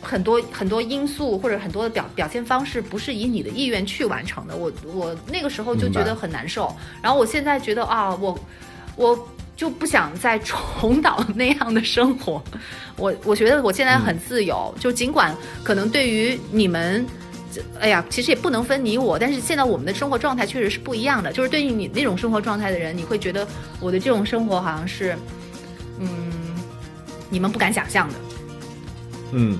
[0.00, 6.74] 很多很多因素或者很多的表表现方式不是以你的意愿去完成的，我我那个时候就觉得很难受。
[7.02, 8.38] 然后我现在觉得啊，我
[8.96, 12.42] 我就不想再重蹈 那样的生活。
[12.96, 17.06] 我我觉得我现在很自由，就尽管可能对于你们。
[17.80, 21.32] 哎呀，其实也不能分你我，但是现在我们的生活状态确实是不一样的。
[21.32, 23.48] 就是对于你那种生活状态的人，你会觉得
[23.80, 25.16] 我的这种生活好像是，
[25.98, 26.08] 嗯，
[27.30, 28.14] 你们不敢想象的。
[29.32, 29.58] 嗯，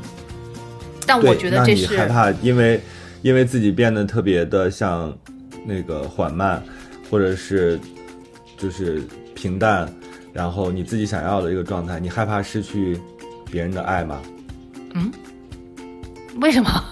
[1.08, 2.80] 但，我觉得这是你害怕，因为
[3.22, 5.12] 因为自己变得特别的像
[5.66, 6.62] 那个缓慢，
[7.10, 7.80] 或者是
[8.56, 9.02] 就是
[9.34, 9.90] 平淡，
[10.32, 13.00] 然后你自己想要的一个状态，你害怕失去
[13.50, 14.20] 别人的爱吗？
[14.94, 15.10] 嗯
[16.40, 16.84] 为什么？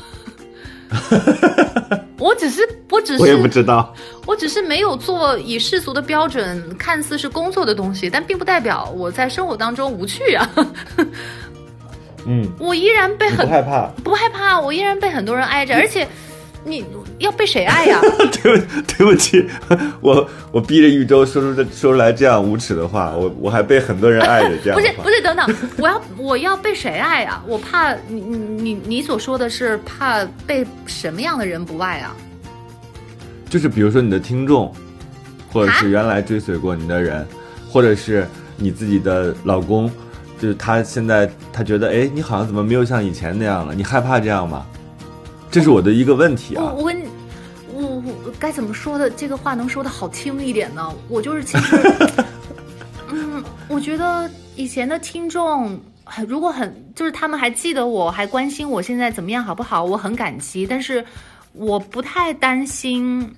[2.18, 3.94] 我只是，我只是，我也不知道。
[4.24, 10.50] 我只是没有做以世俗的标准看似是工作的东西，但并不代表我在生活当中无趣啊。
[12.26, 13.86] 嗯，我依然被很不害怕？
[14.02, 16.06] 不害怕，我依然被很多人爱着，而且
[16.64, 16.84] 你
[17.18, 18.00] 要被谁爱呀？
[18.42, 19.48] 对不对不起，
[20.02, 24.84] 我我逼着玉州说出这说出来这样无耻的话，我我还被很多人爱着这样 不。
[24.84, 27.40] 是不是，等等，我要我要被谁爱呀？
[27.46, 32.14] 我怕你你你你所说的是怕被什么样的人不爱啊？
[33.48, 34.74] 就是比如说你的听众，
[35.52, 37.24] 或者是原来追随过你的人，
[37.70, 39.88] 或者是你自己的老公，
[40.38, 43.74] 就是他现在他觉得，哎，你好像怎么没有像以前那样了？
[43.74, 44.66] 你害怕这样吗？
[45.50, 46.64] 这是我的一个问题啊。
[46.64, 47.08] 我我跟你，
[47.72, 49.08] 我我该怎么说的？
[49.08, 50.92] 这个话能说的好听一点呢？
[51.08, 51.76] 我就是其实，
[53.10, 59.82] 嗯，我觉得以前的听众很，如果很就是他们还记得我，还关心我现在怎么样，好不好？
[59.84, 61.02] 我很感激，但是
[61.52, 63.34] 我不太担心，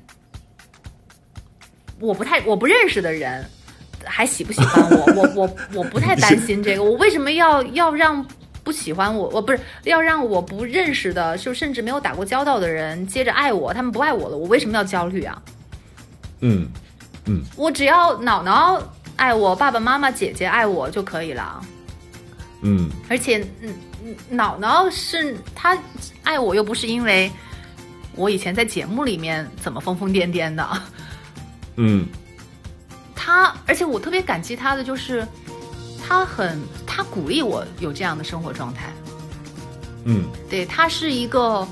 [2.01, 3.45] 我不太我不认识的人
[4.05, 6.83] 还喜不喜欢我， 我我我不太担心这个。
[6.83, 8.25] 我为什么要要让？
[8.65, 15.41] 不喜欢我，我不是要让我不认识的，就甚至没有打过交道的人接着爱我，他们不爱我了，我为什么要焦虑啊？
[16.41, 16.69] 嗯
[17.25, 18.79] 嗯，我只要姥姥
[19.17, 21.63] 爱我，爸爸妈妈、姐姐爱我就可以了。
[22.61, 23.73] 嗯而且，嗯，
[24.05, 25.75] 嗯姥姥是她
[26.23, 27.31] 爱我，又不是因为
[28.17, 30.69] 我以前在节目里面怎么疯疯癫癫的。
[31.77, 32.07] 嗯
[33.19, 35.27] 她，而且我特别感激他的就是，
[36.07, 38.93] 他很，他鼓励我有这样的生活状态。
[40.05, 40.25] 嗯。
[40.49, 41.67] 对他是一个，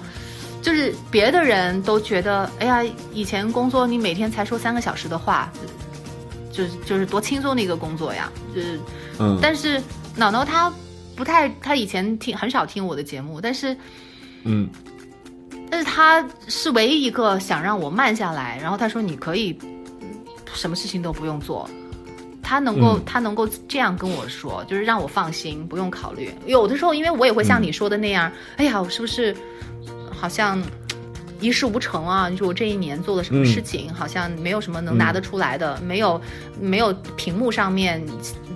[0.61, 5.51] 就是别的人都觉得，哎呀，以前工作你每天才说三个小时的话，
[6.53, 8.81] 就是就是多轻松的一个工作呀，就是，
[9.21, 9.81] 嗯，但是
[10.17, 10.71] 脑脑他
[11.15, 13.77] 不太，他以前听很少听我的节目，但是
[14.43, 14.69] 嗯。
[15.69, 19.76] 但是他是唯一一个想让我慢下来，然后他说你可以嗯
[20.57, 21.69] 什么事情都不用做，
[22.43, 23.03] 他能够、嗯。
[23.05, 26.33] 他能够这样跟我说，就是让我放心，不用考虑。
[26.47, 29.37] 有的时候，因为我也会像你说的那样，哎呀，我是不是
[30.11, 30.61] 好像
[31.41, 32.29] 一事无成啊？
[32.29, 36.21] 你说我这一年做了什么嗯事情，好像没有什么能拿得出来的，没有
[36.61, 38.03] 没有屏幕上面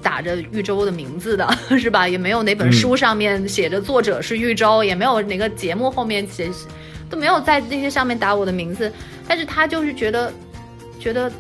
[0.03, 1.47] 打着豫州的名字的，
[1.79, 2.09] 是吧？
[2.09, 2.73] 也没有哪本嗯。
[2.73, 6.51] 书上面写着作者是豫州，也没有哪个节目后面写
[7.11, 8.91] 都没有在那些上面打我的名字，
[9.27, 10.33] 但是他就是觉得
[11.01, 11.31] 觉得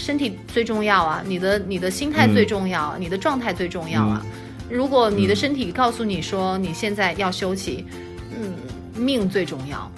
[0.00, 4.24] 身体最重要啊，你的你的心态最重要，啊，你的状态最重要啊。
[4.70, 7.84] 如果你的身体告诉你说你现在要休息，
[8.34, 8.54] 嗯，
[8.96, 9.92] 命最重要，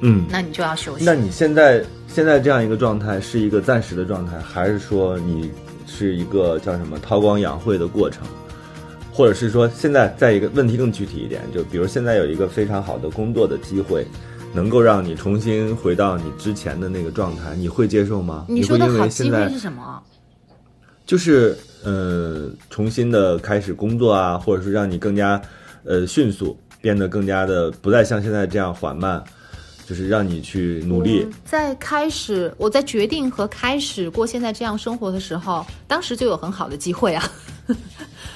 [0.00, 1.04] 嗯，那你就要休息。
[1.04, 5.50] 那你现在现在这样一个状态是一个暂时的状态，还是说你
[5.86, 8.26] 是一个叫什么韬光养晦的过程？
[9.12, 14.04] 或者是说，现在在一个问题更具体一点，就比如现在有一个非常好的工作的机会，
[14.54, 18.46] 能够让你重新回到你之前的那个状态，你会接受吗？
[18.48, 20.00] 你说的好机会是什么？
[21.04, 25.40] 就是呃，重新的开始工作啊，或者是让你更加
[25.84, 29.22] 呃迅速，变得更加的不再像现在这样缓慢，
[29.86, 31.26] 就是让你去努力。
[31.44, 37.30] 在开始，我在决定和开始过现在这样生活的时候，当时就有很好的机会啊。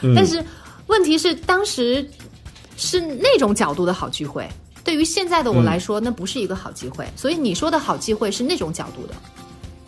[0.02, 0.44] 嗯 但是
[0.88, 2.06] 问题是，当时
[2.76, 4.46] 是那种角度的好机会，
[4.84, 7.06] 对于现在的我来说，那不是一个好机会。
[7.16, 9.14] 所以你说的好机会是那种角度的，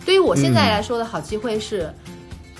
[0.04, 1.92] 对于我现在来说的好机会是，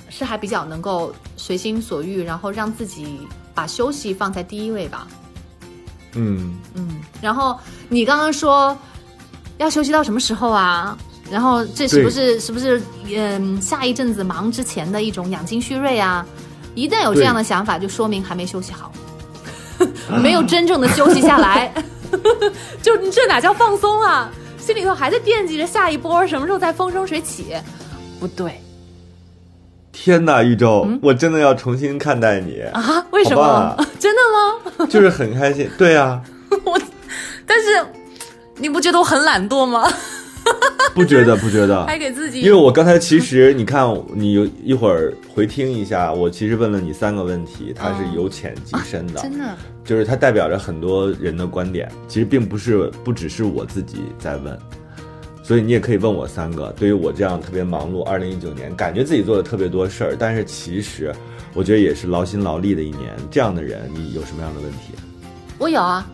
[0.08, 3.20] 是还比较能够随心所欲，然后让自己
[3.54, 5.06] 把休息放在第一位吧。
[6.14, 7.58] 嗯嗯，然后
[7.88, 8.76] 你刚刚说
[9.58, 10.96] 要休息到什么时候啊？
[11.30, 16.26] 然后这是不是是不是嗯下一阵子忙之前的一种养精蓄锐啊？
[16.74, 18.90] 一旦有这样的想法，就说明还没休息好，
[20.22, 21.72] 没有真正的休息下来，
[22.82, 24.30] 就你这哪叫放松啊？
[24.58, 27.46] 心里头还在惦记着下一波什么时候再风生水起，
[28.20, 28.60] 不对
[29.90, 33.06] 天哪，宇宙，我真的要重新看待你，嗯啊？
[33.10, 33.76] 为什么？
[33.98, 34.22] 真的
[34.78, 34.86] 吗？
[34.88, 35.68] 就是很开心。
[35.76, 36.22] 对啊，
[36.64, 36.78] 我，
[37.46, 37.84] 但是
[38.56, 39.90] 你不觉得我很懒惰吗？
[40.94, 41.86] 不觉得，不觉得。
[41.86, 49.56] 还给自己，因为我刚才其实你看，你一会儿回听一下，我其实问了你三个问题，它是由浅及深的，真的。
[49.84, 54.56] 就是它代表着很多人的观点，其实并不是不只是我自己在问，
[55.42, 56.72] 所以你也可以问我三个。
[56.78, 61.12] 对于我这样特别忙碌，二零一九年感觉自己做了特别多事儿，但是其实
[61.54, 63.14] 我觉得也是劳心劳力的一年。
[63.30, 64.92] 这样的人，你有什么样的问题？
[65.58, 66.08] 我有啊，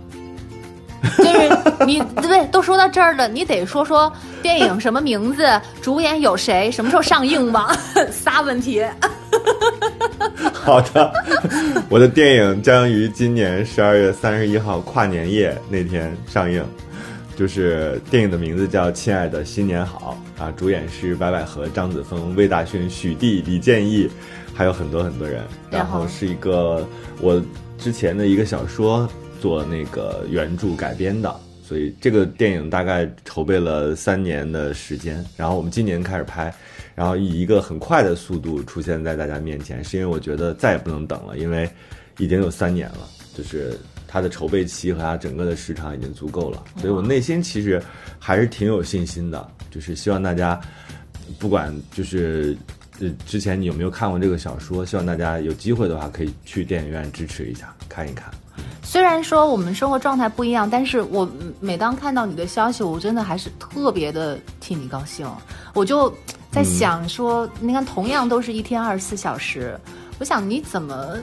[1.18, 2.46] 就是你对？
[2.48, 5.48] 都说到这儿了，你得说说电影什么名字，
[5.80, 7.76] 主演有谁，什么时候上映吧？
[8.10, 8.84] 仨问题。
[10.52, 11.12] 好的，
[11.88, 16.64] 我的电影将于今年十二月三十一号跨年夜那天上映，
[17.36, 24.10] 就是电影的名字叫《亲爱的新年好》啊，主演是白百合、张子枫、魏大勋、许娣、李建义，
[24.54, 25.42] 还有很多很多人。
[25.70, 26.86] 然后是一个
[27.20, 27.40] 我
[27.78, 29.08] 之前的一个小说
[29.40, 31.34] 做那个原著改编的。
[31.62, 36.54] 所以这个电影大概筹备了三年的时间，然后我们今年开始拍，
[36.94, 41.68] 然后以一个很快的速度出现在大家面前，是因为我觉得再也不能等了，因为
[42.18, 43.76] 已经有三年了，就是
[44.06, 47.82] 它的筹备期和它整个的时长已经足够了，所以我内心其实
[48.18, 50.60] 还是挺有信心的，就是希望大家
[51.38, 52.56] 不管就是。
[52.98, 54.86] 呃，之前你有没有看过这个小说？
[54.86, 58.32] 希望大家有机会的话，可以去电影院支持一下，看一看。
[58.82, 61.28] 虽然说我们生活状态不一样，但是我
[61.60, 65.28] 每当看到你的消息，我真的还是特别的替你高兴。
[65.74, 66.12] 我就
[66.50, 69.78] 在想说，你看，同样都是一天二十四小时，
[70.18, 71.16] 我想你怎么？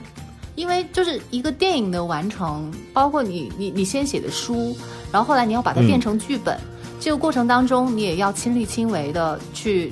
[0.55, 4.77] 因为就是一个电影的完成，包括你你你先写的书，
[5.11, 6.55] 然后后来你要把它变成剧本，
[6.99, 9.91] 这个过程当中你也要亲力亲为的去，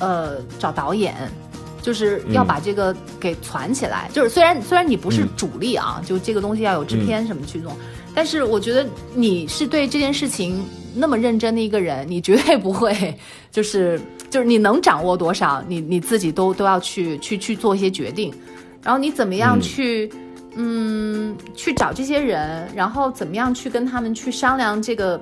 [0.00, 1.14] 呃，找导演，
[1.82, 4.08] 就是要把这个给攒起来。
[4.12, 7.74] 就是虽然虽然你不是主力啊，就这个东西要有制片什么去弄，
[8.14, 10.64] 但是我觉得你是对这件事情
[10.94, 13.14] 那么认真的一个人，你绝对不会
[13.50, 14.00] 就是
[14.30, 18.32] 就是你能掌握多少，你你自己都都要去去去做一些决定，
[18.82, 20.10] 然后你怎么样去。
[20.56, 25.18] 嗯，去找这些人，然后怎么样去跟他们去商量这个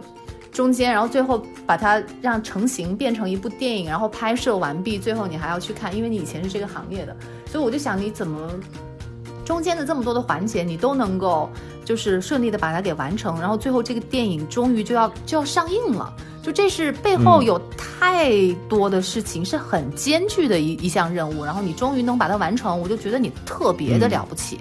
[0.51, 8.51] 中间，然后最后把它让成型变成一部电影，然后拍摄完毕，最后你还要去看，因为你以前是这个行业的，所以我就想你怎么
[9.45, 11.49] 中间的这么多的环节你都能够
[11.85, 16.13] 就是顺利的把它给完成，然后最后这个电影终于就要就要上映了。
[16.41, 18.31] 就这是背后有太
[18.71, 24.59] 多的事情，是很艰巨的一一项任务，然后你终于能把它完成，我就觉得你特别的了不起。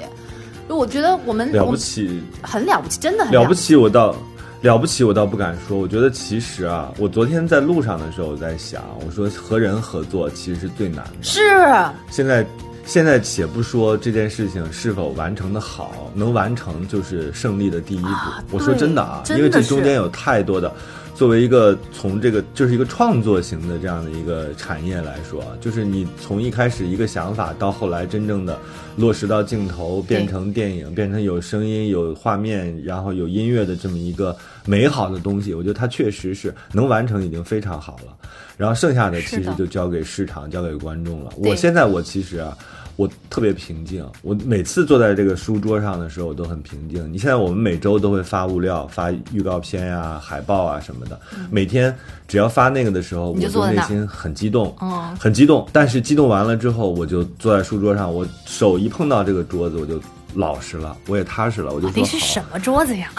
[0.67, 3.73] 就我觉得我们了不起，很了不起，真的很了不起。
[3.73, 4.13] 我倒
[4.61, 5.77] 了不起，我倒不敢说。
[5.77, 11.23] 我觉得其实啊，我昨天在路上的时候，我在想，我说和人合作其实是最难的。
[11.23, 11.41] 是。
[12.09, 12.45] 现在
[12.85, 18.09] 现在且不说这件事情是否完成的好，能完成就是胜利的第一步。
[18.51, 20.71] 我说真的啊，因为这中间有太多的。
[21.13, 28.59] 作为一个从这个就是一个创作型的这样的一个产业来说，就是你从一开始一个想法到后来真正的
[28.97, 34.35] 落实到镜头，变成电影，变成有声音、有画面，然后有音乐的这么一个
[34.65, 38.17] 美好的东西，我觉得它确实是能完成已经非常好了。
[38.57, 41.31] 然后剩下的其实就交给市场、交给观众了。
[41.37, 42.57] 我现在我其实啊。
[42.97, 47.13] 我特别平静，我每次坐在这个书桌上的时候，我都很平静。
[47.13, 51.17] 你现在我们每周都会发物料、发预告片呀、海报啊什么的，
[51.51, 51.95] 每天
[52.27, 54.75] 只要发那个的时候，我就内心很激动，
[55.19, 55.67] 很激动。
[55.71, 60.01] 但是激动完了之后，我就坐在书桌上，我手一碰到这个桌子，我就
[60.33, 62.03] 老实了，我也踏实了，我就说你。
[62.03, 63.11] 是什么桌子呀？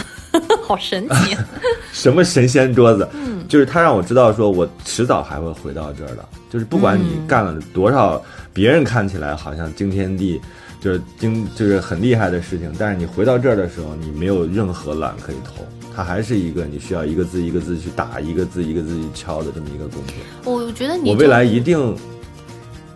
[0.69, 1.35] 好神奇！
[1.95, 3.09] 什么神仙桌子？
[3.15, 6.23] 嗯，就是他让我知道，说我迟早还会回到这儿的。
[6.51, 10.39] 就是不管你干了多少，别人看起来好像惊天地，
[10.79, 12.71] 就是惊，就是很厉害的事情。
[12.79, 15.65] 但是你回到这儿的时候，你没有任何懒可以投，
[15.97, 20.03] 它还是一个你需要一个字一个字去打，一个字一个字去敲的这么一个工
[20.45, 20.53] 作。
[20.53, 21.97] 我觉得你，我未来一定，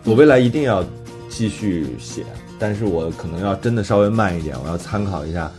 [0.03, 0.85] 我未来一定要
[1.27, 2.23] 继续写，
[2.59, 5.51] 但是我可能要真的稍微慢一点，我要参考一下。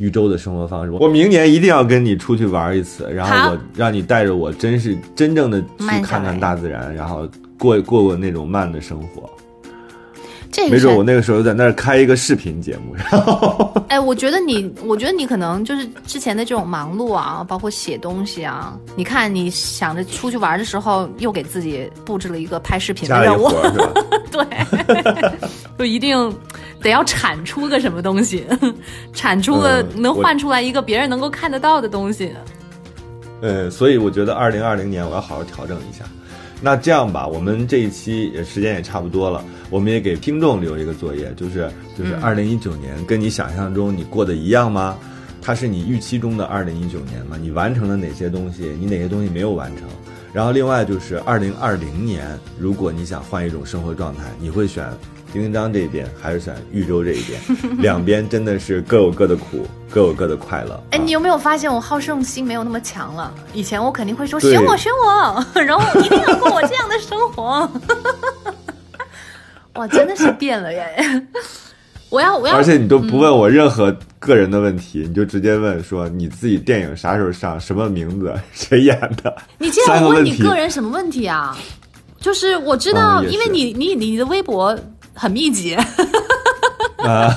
[0.00, 7.28] 豫州的生活方式，我明年一定要跟你出去玩一次，然后我让你带着我，真是真正的去看看大自然，然后
[7.58, 9.28] 过过过那种慢的生活。
[10.52, 12.92] 这没准我那个时候在那儿开一个视频节目。
[12.96, 18.76] 然后， 哎，我觉得你，我觉得你可能就是之前的这种忙碌啊，包括写东西啊。
[18.96, 23.48] 你看，你想着出去玩的时候，又给自己布置了一个拍视频的任务，
[24.32, 24.44] 对，
[25.78, 26.34] 就一定
[26.82, 28.44] 得要产出个什么东西，
[29.12, 32.32] 产出个能换出来一个别人能够看得到的东西。
[33.42, 36.04] 呃，所以我觉得二零二零年我要好好调整一下。
[36.62, 44.98] 那这样吧，我们这一期也时间也差不多了，我们也给听众留一个作业，就是就是二零一九年跟你想象中你过得一样吗？
[45.40, 47.38] 它是你预期中的二零一九年吗？
[47.40, 48.76] 你完成了哪些东西？
[48.78, 49.88] 你哪些东西没有完成？
[50.34, 54.86] 然后另外就是二零二零年，如果你想换一种生活状态，你会选？
[55.32, 57.40] 丁丁章这边还是选豫州这一边，
[57.78, 60.82] 两边真的是各有各的苦，各有各的快乐。
[60.90, 63.32] 哎，你有没有发现我好胜心没有那么强了？
[63.52, 67.70] 以前我肯定会说选我选我， 然后一定要过我这样的生活。
[69.74, 71.26] 哇，真的是变了耶！
[72.08, 79.32] 我要我要，而且你都不问我任何个人的问题，你就直接问说你自己电影啥时候上，什么名字，谁演的？
[79.58, 81.56] 你这样问你个人什么问题啊？
[82.20, 84.76] 就是我知道，因为你你你的微博。
[85.20, 85.76] 很密集，
[86.96, 87.28] 啊，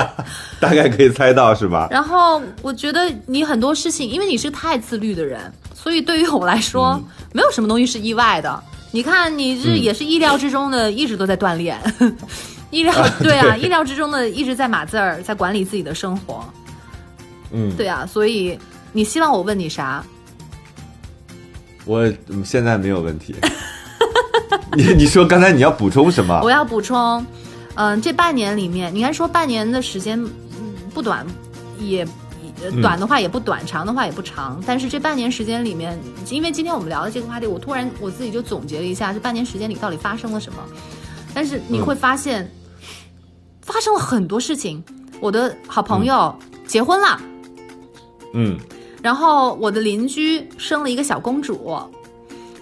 [0.58, 1.88] 大概可以猜到是吧？
[1.90, 6.98] 然后我觉得你很多事情，因为你是太自律的人，所以对于我来说，
[7.34, 8.62] 没有什么东西是意外的。
[8.90, 11.78] 你看，你这也是意料之中的，一直都在锻炼，
[12.70, 16.42] 意料对啊，意料之中的一直在码字儿，在管理自己的生活。
[17.50, 18.58] 嗯，对啊，所以
[18.92, 20.02] 你希望我问你啥？
[21.84, 22.10] 我
[22.42, 23.34] 现在没有问题。
[24.76, 26.40] 你你说刚才你要补充什么？
[26.42, 27.24] 我要补充，
[27.74, 30.22] 嗯，这半年里面，你看说半年的时间，
[30.92, 31.26] 不短，
[31.78, 32.06] 也
[32.80, 34.62] 短的话也不短，长的话也不长。
[34.66, 35.98] 但是这半年时间里面，
[36.30, 40.58] 因为今天我们聊的这个话题，我突然我自己就总结了一下，这半年时间里到底发生了什么。
[41.34, 42.50] 但是你会发现，
[43.62, 44.82] 发生了很多事情。
[45.18, 46.34] 我的好朋友
[46.66, 47.20] 结婚了，
[48.34, 48.58] 嗯，
[49.02, 51.78] 然后我的邻居生了一个小公主。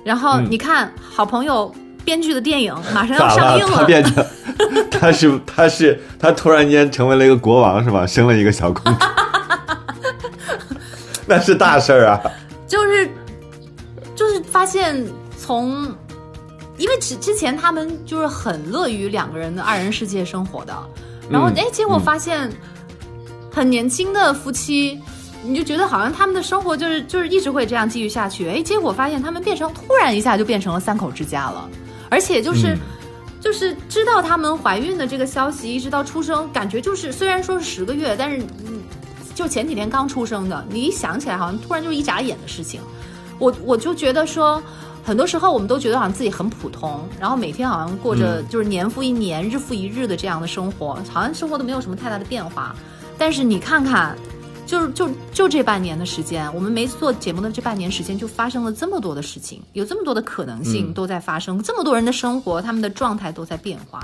[0.04, 1.74] 然后你看，好朋友
[2.04, 3.78] 编剧的电影 马上要上映了。
[3.78, 4.24] 他变成，
[4.90, 8.06] 他是他是他突然间成为了一个国王是吧？
[8.06, 9.06] 生了一个小公主，
[11.26, 12.20] 那是大事儿啊！
[12.68, 13.08] 就是
[14.14, 15.02] 就是发现
[15.38, 15.84] 从，
[16.76, 20.74] 因为之之前他们就是很乐于两个人的二人世界生活的，
[21.30, 22.52] 然后哎，结果发现
[23.50, 25.00] 很年轻的夫妻。
[25.44, 31.68] 你就觉得好像他们的生活就是就是一直会这样继续下去，哎，结果发现他们变成突然一下就变成了三口之家了，
[32.08, 32.76] 而且就是
[33.40, 38.42] 就是知道他们怀孕的这个消息，一直到出生，感觉就是虽然说是十个月，但是
[39.34, 42.80] 就前几天刚出生的，你一想起来好像突然就是一眨眼的事情。
[43.38, 44.62] 我我就觉得说，
[45.02, 52.74] 很多时候我们都觉得好像自己很普通，然后每天好像过着就是年复一年、日复一日的这样的生活，好像生活都没有什么太大的变化。
[53.18, 54.16] 但是你看看，
[54.66, 64.02] 就是就就这半年的时间，我们没做节目的这半年时间，就发生了这么多的事情，有这么多的可能性都在发生，这么多人的生活，他们的状态都在变化，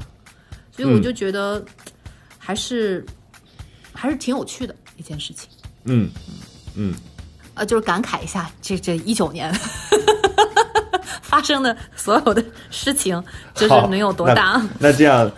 [0.74, 1.64] 所以我就觉得
[2.38, 3.04] 还是
[3.92, 5.48] 还是挺有趣的一件事情。
[5.84, 6.10] 嗯
[6.74, 6.94] 嗯，
[7.54, 9.52] 呃，就是感慨一下这这一九年
[11.22, 13.22] 发生的所有的事情，
[13.54, 14.62] 就是能有多大？
[14.78, 15.30] 那 那这样，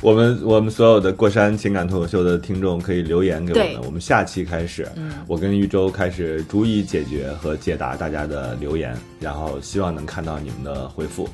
[0.00, 3.84] 我们我们所有的过山情感脱口秀的听众可以留言给我们。
[3.86, 11.28] 我们下期开始，嗯我跟玉州开始逐一解决和解答大家的留言，然后希望能看到你们的回复。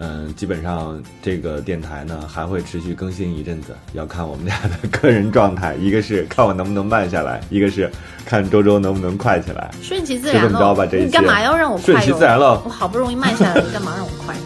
[0.00, 7.90] 嗯，基本上这个电台呢还会持续更新一阵子，要看我们俩的个人状态，一个是看我能不能慢下来，一个是
[8.24, 9.68] 看周周能不能快起来。
[9.82, 11.00] 顺其自然就这么着吧这一。
[11.00, 14.36] 期你干嘛要让我快顺其哟自然了我好不容易慢下来，你干嘛让我快？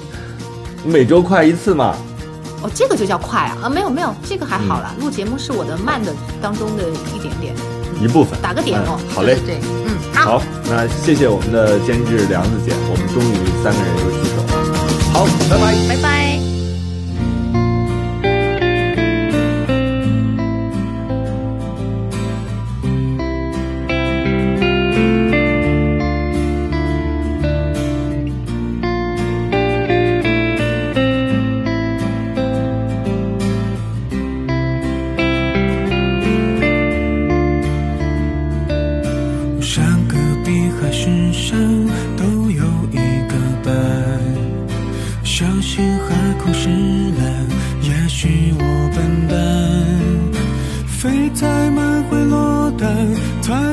[0.90, 1.94] 每周快一次嘛，
[2.62, 3.58] 哦，这个就叫快啊！
[3.64, 4.94] 啊，没有没有，这个还好嗯啦。
[5.00, 6.84] 录节目是我的慢的当中的
[7.14, 7.54] 一点点，
[8.00, 8.38] 一部分。
[8.40, 8.98] 打个点哦。
[9.00, 14.50] 嗯好嘞对，嗯，好，好，那谢谢我们的监制梁子姐，我们终于三个人又聚首了。
[15.12, 15.64] 好，拜拜。
[15.88, 16.31] 拜拜。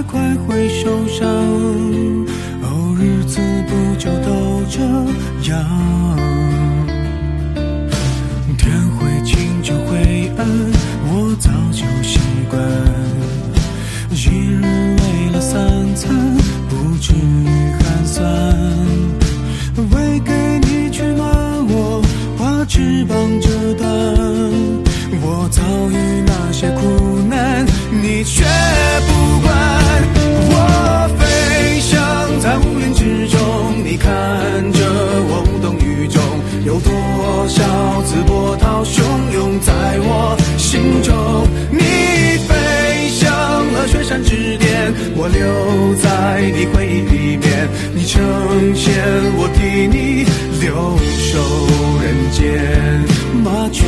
[0.10, 1.78] 快会受伤。
[48.10, 48.20] 成
[48.76, 48.91] 仙，
[49.38, 50.26] 我替你
[50.60, 50.97] 留
[51.30, 51.32] 守
[52.01, 52.41] 人间。
[53.43, 53.86] 麻雀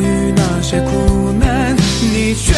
[0.00, 2.54] 于那些苦难，你却。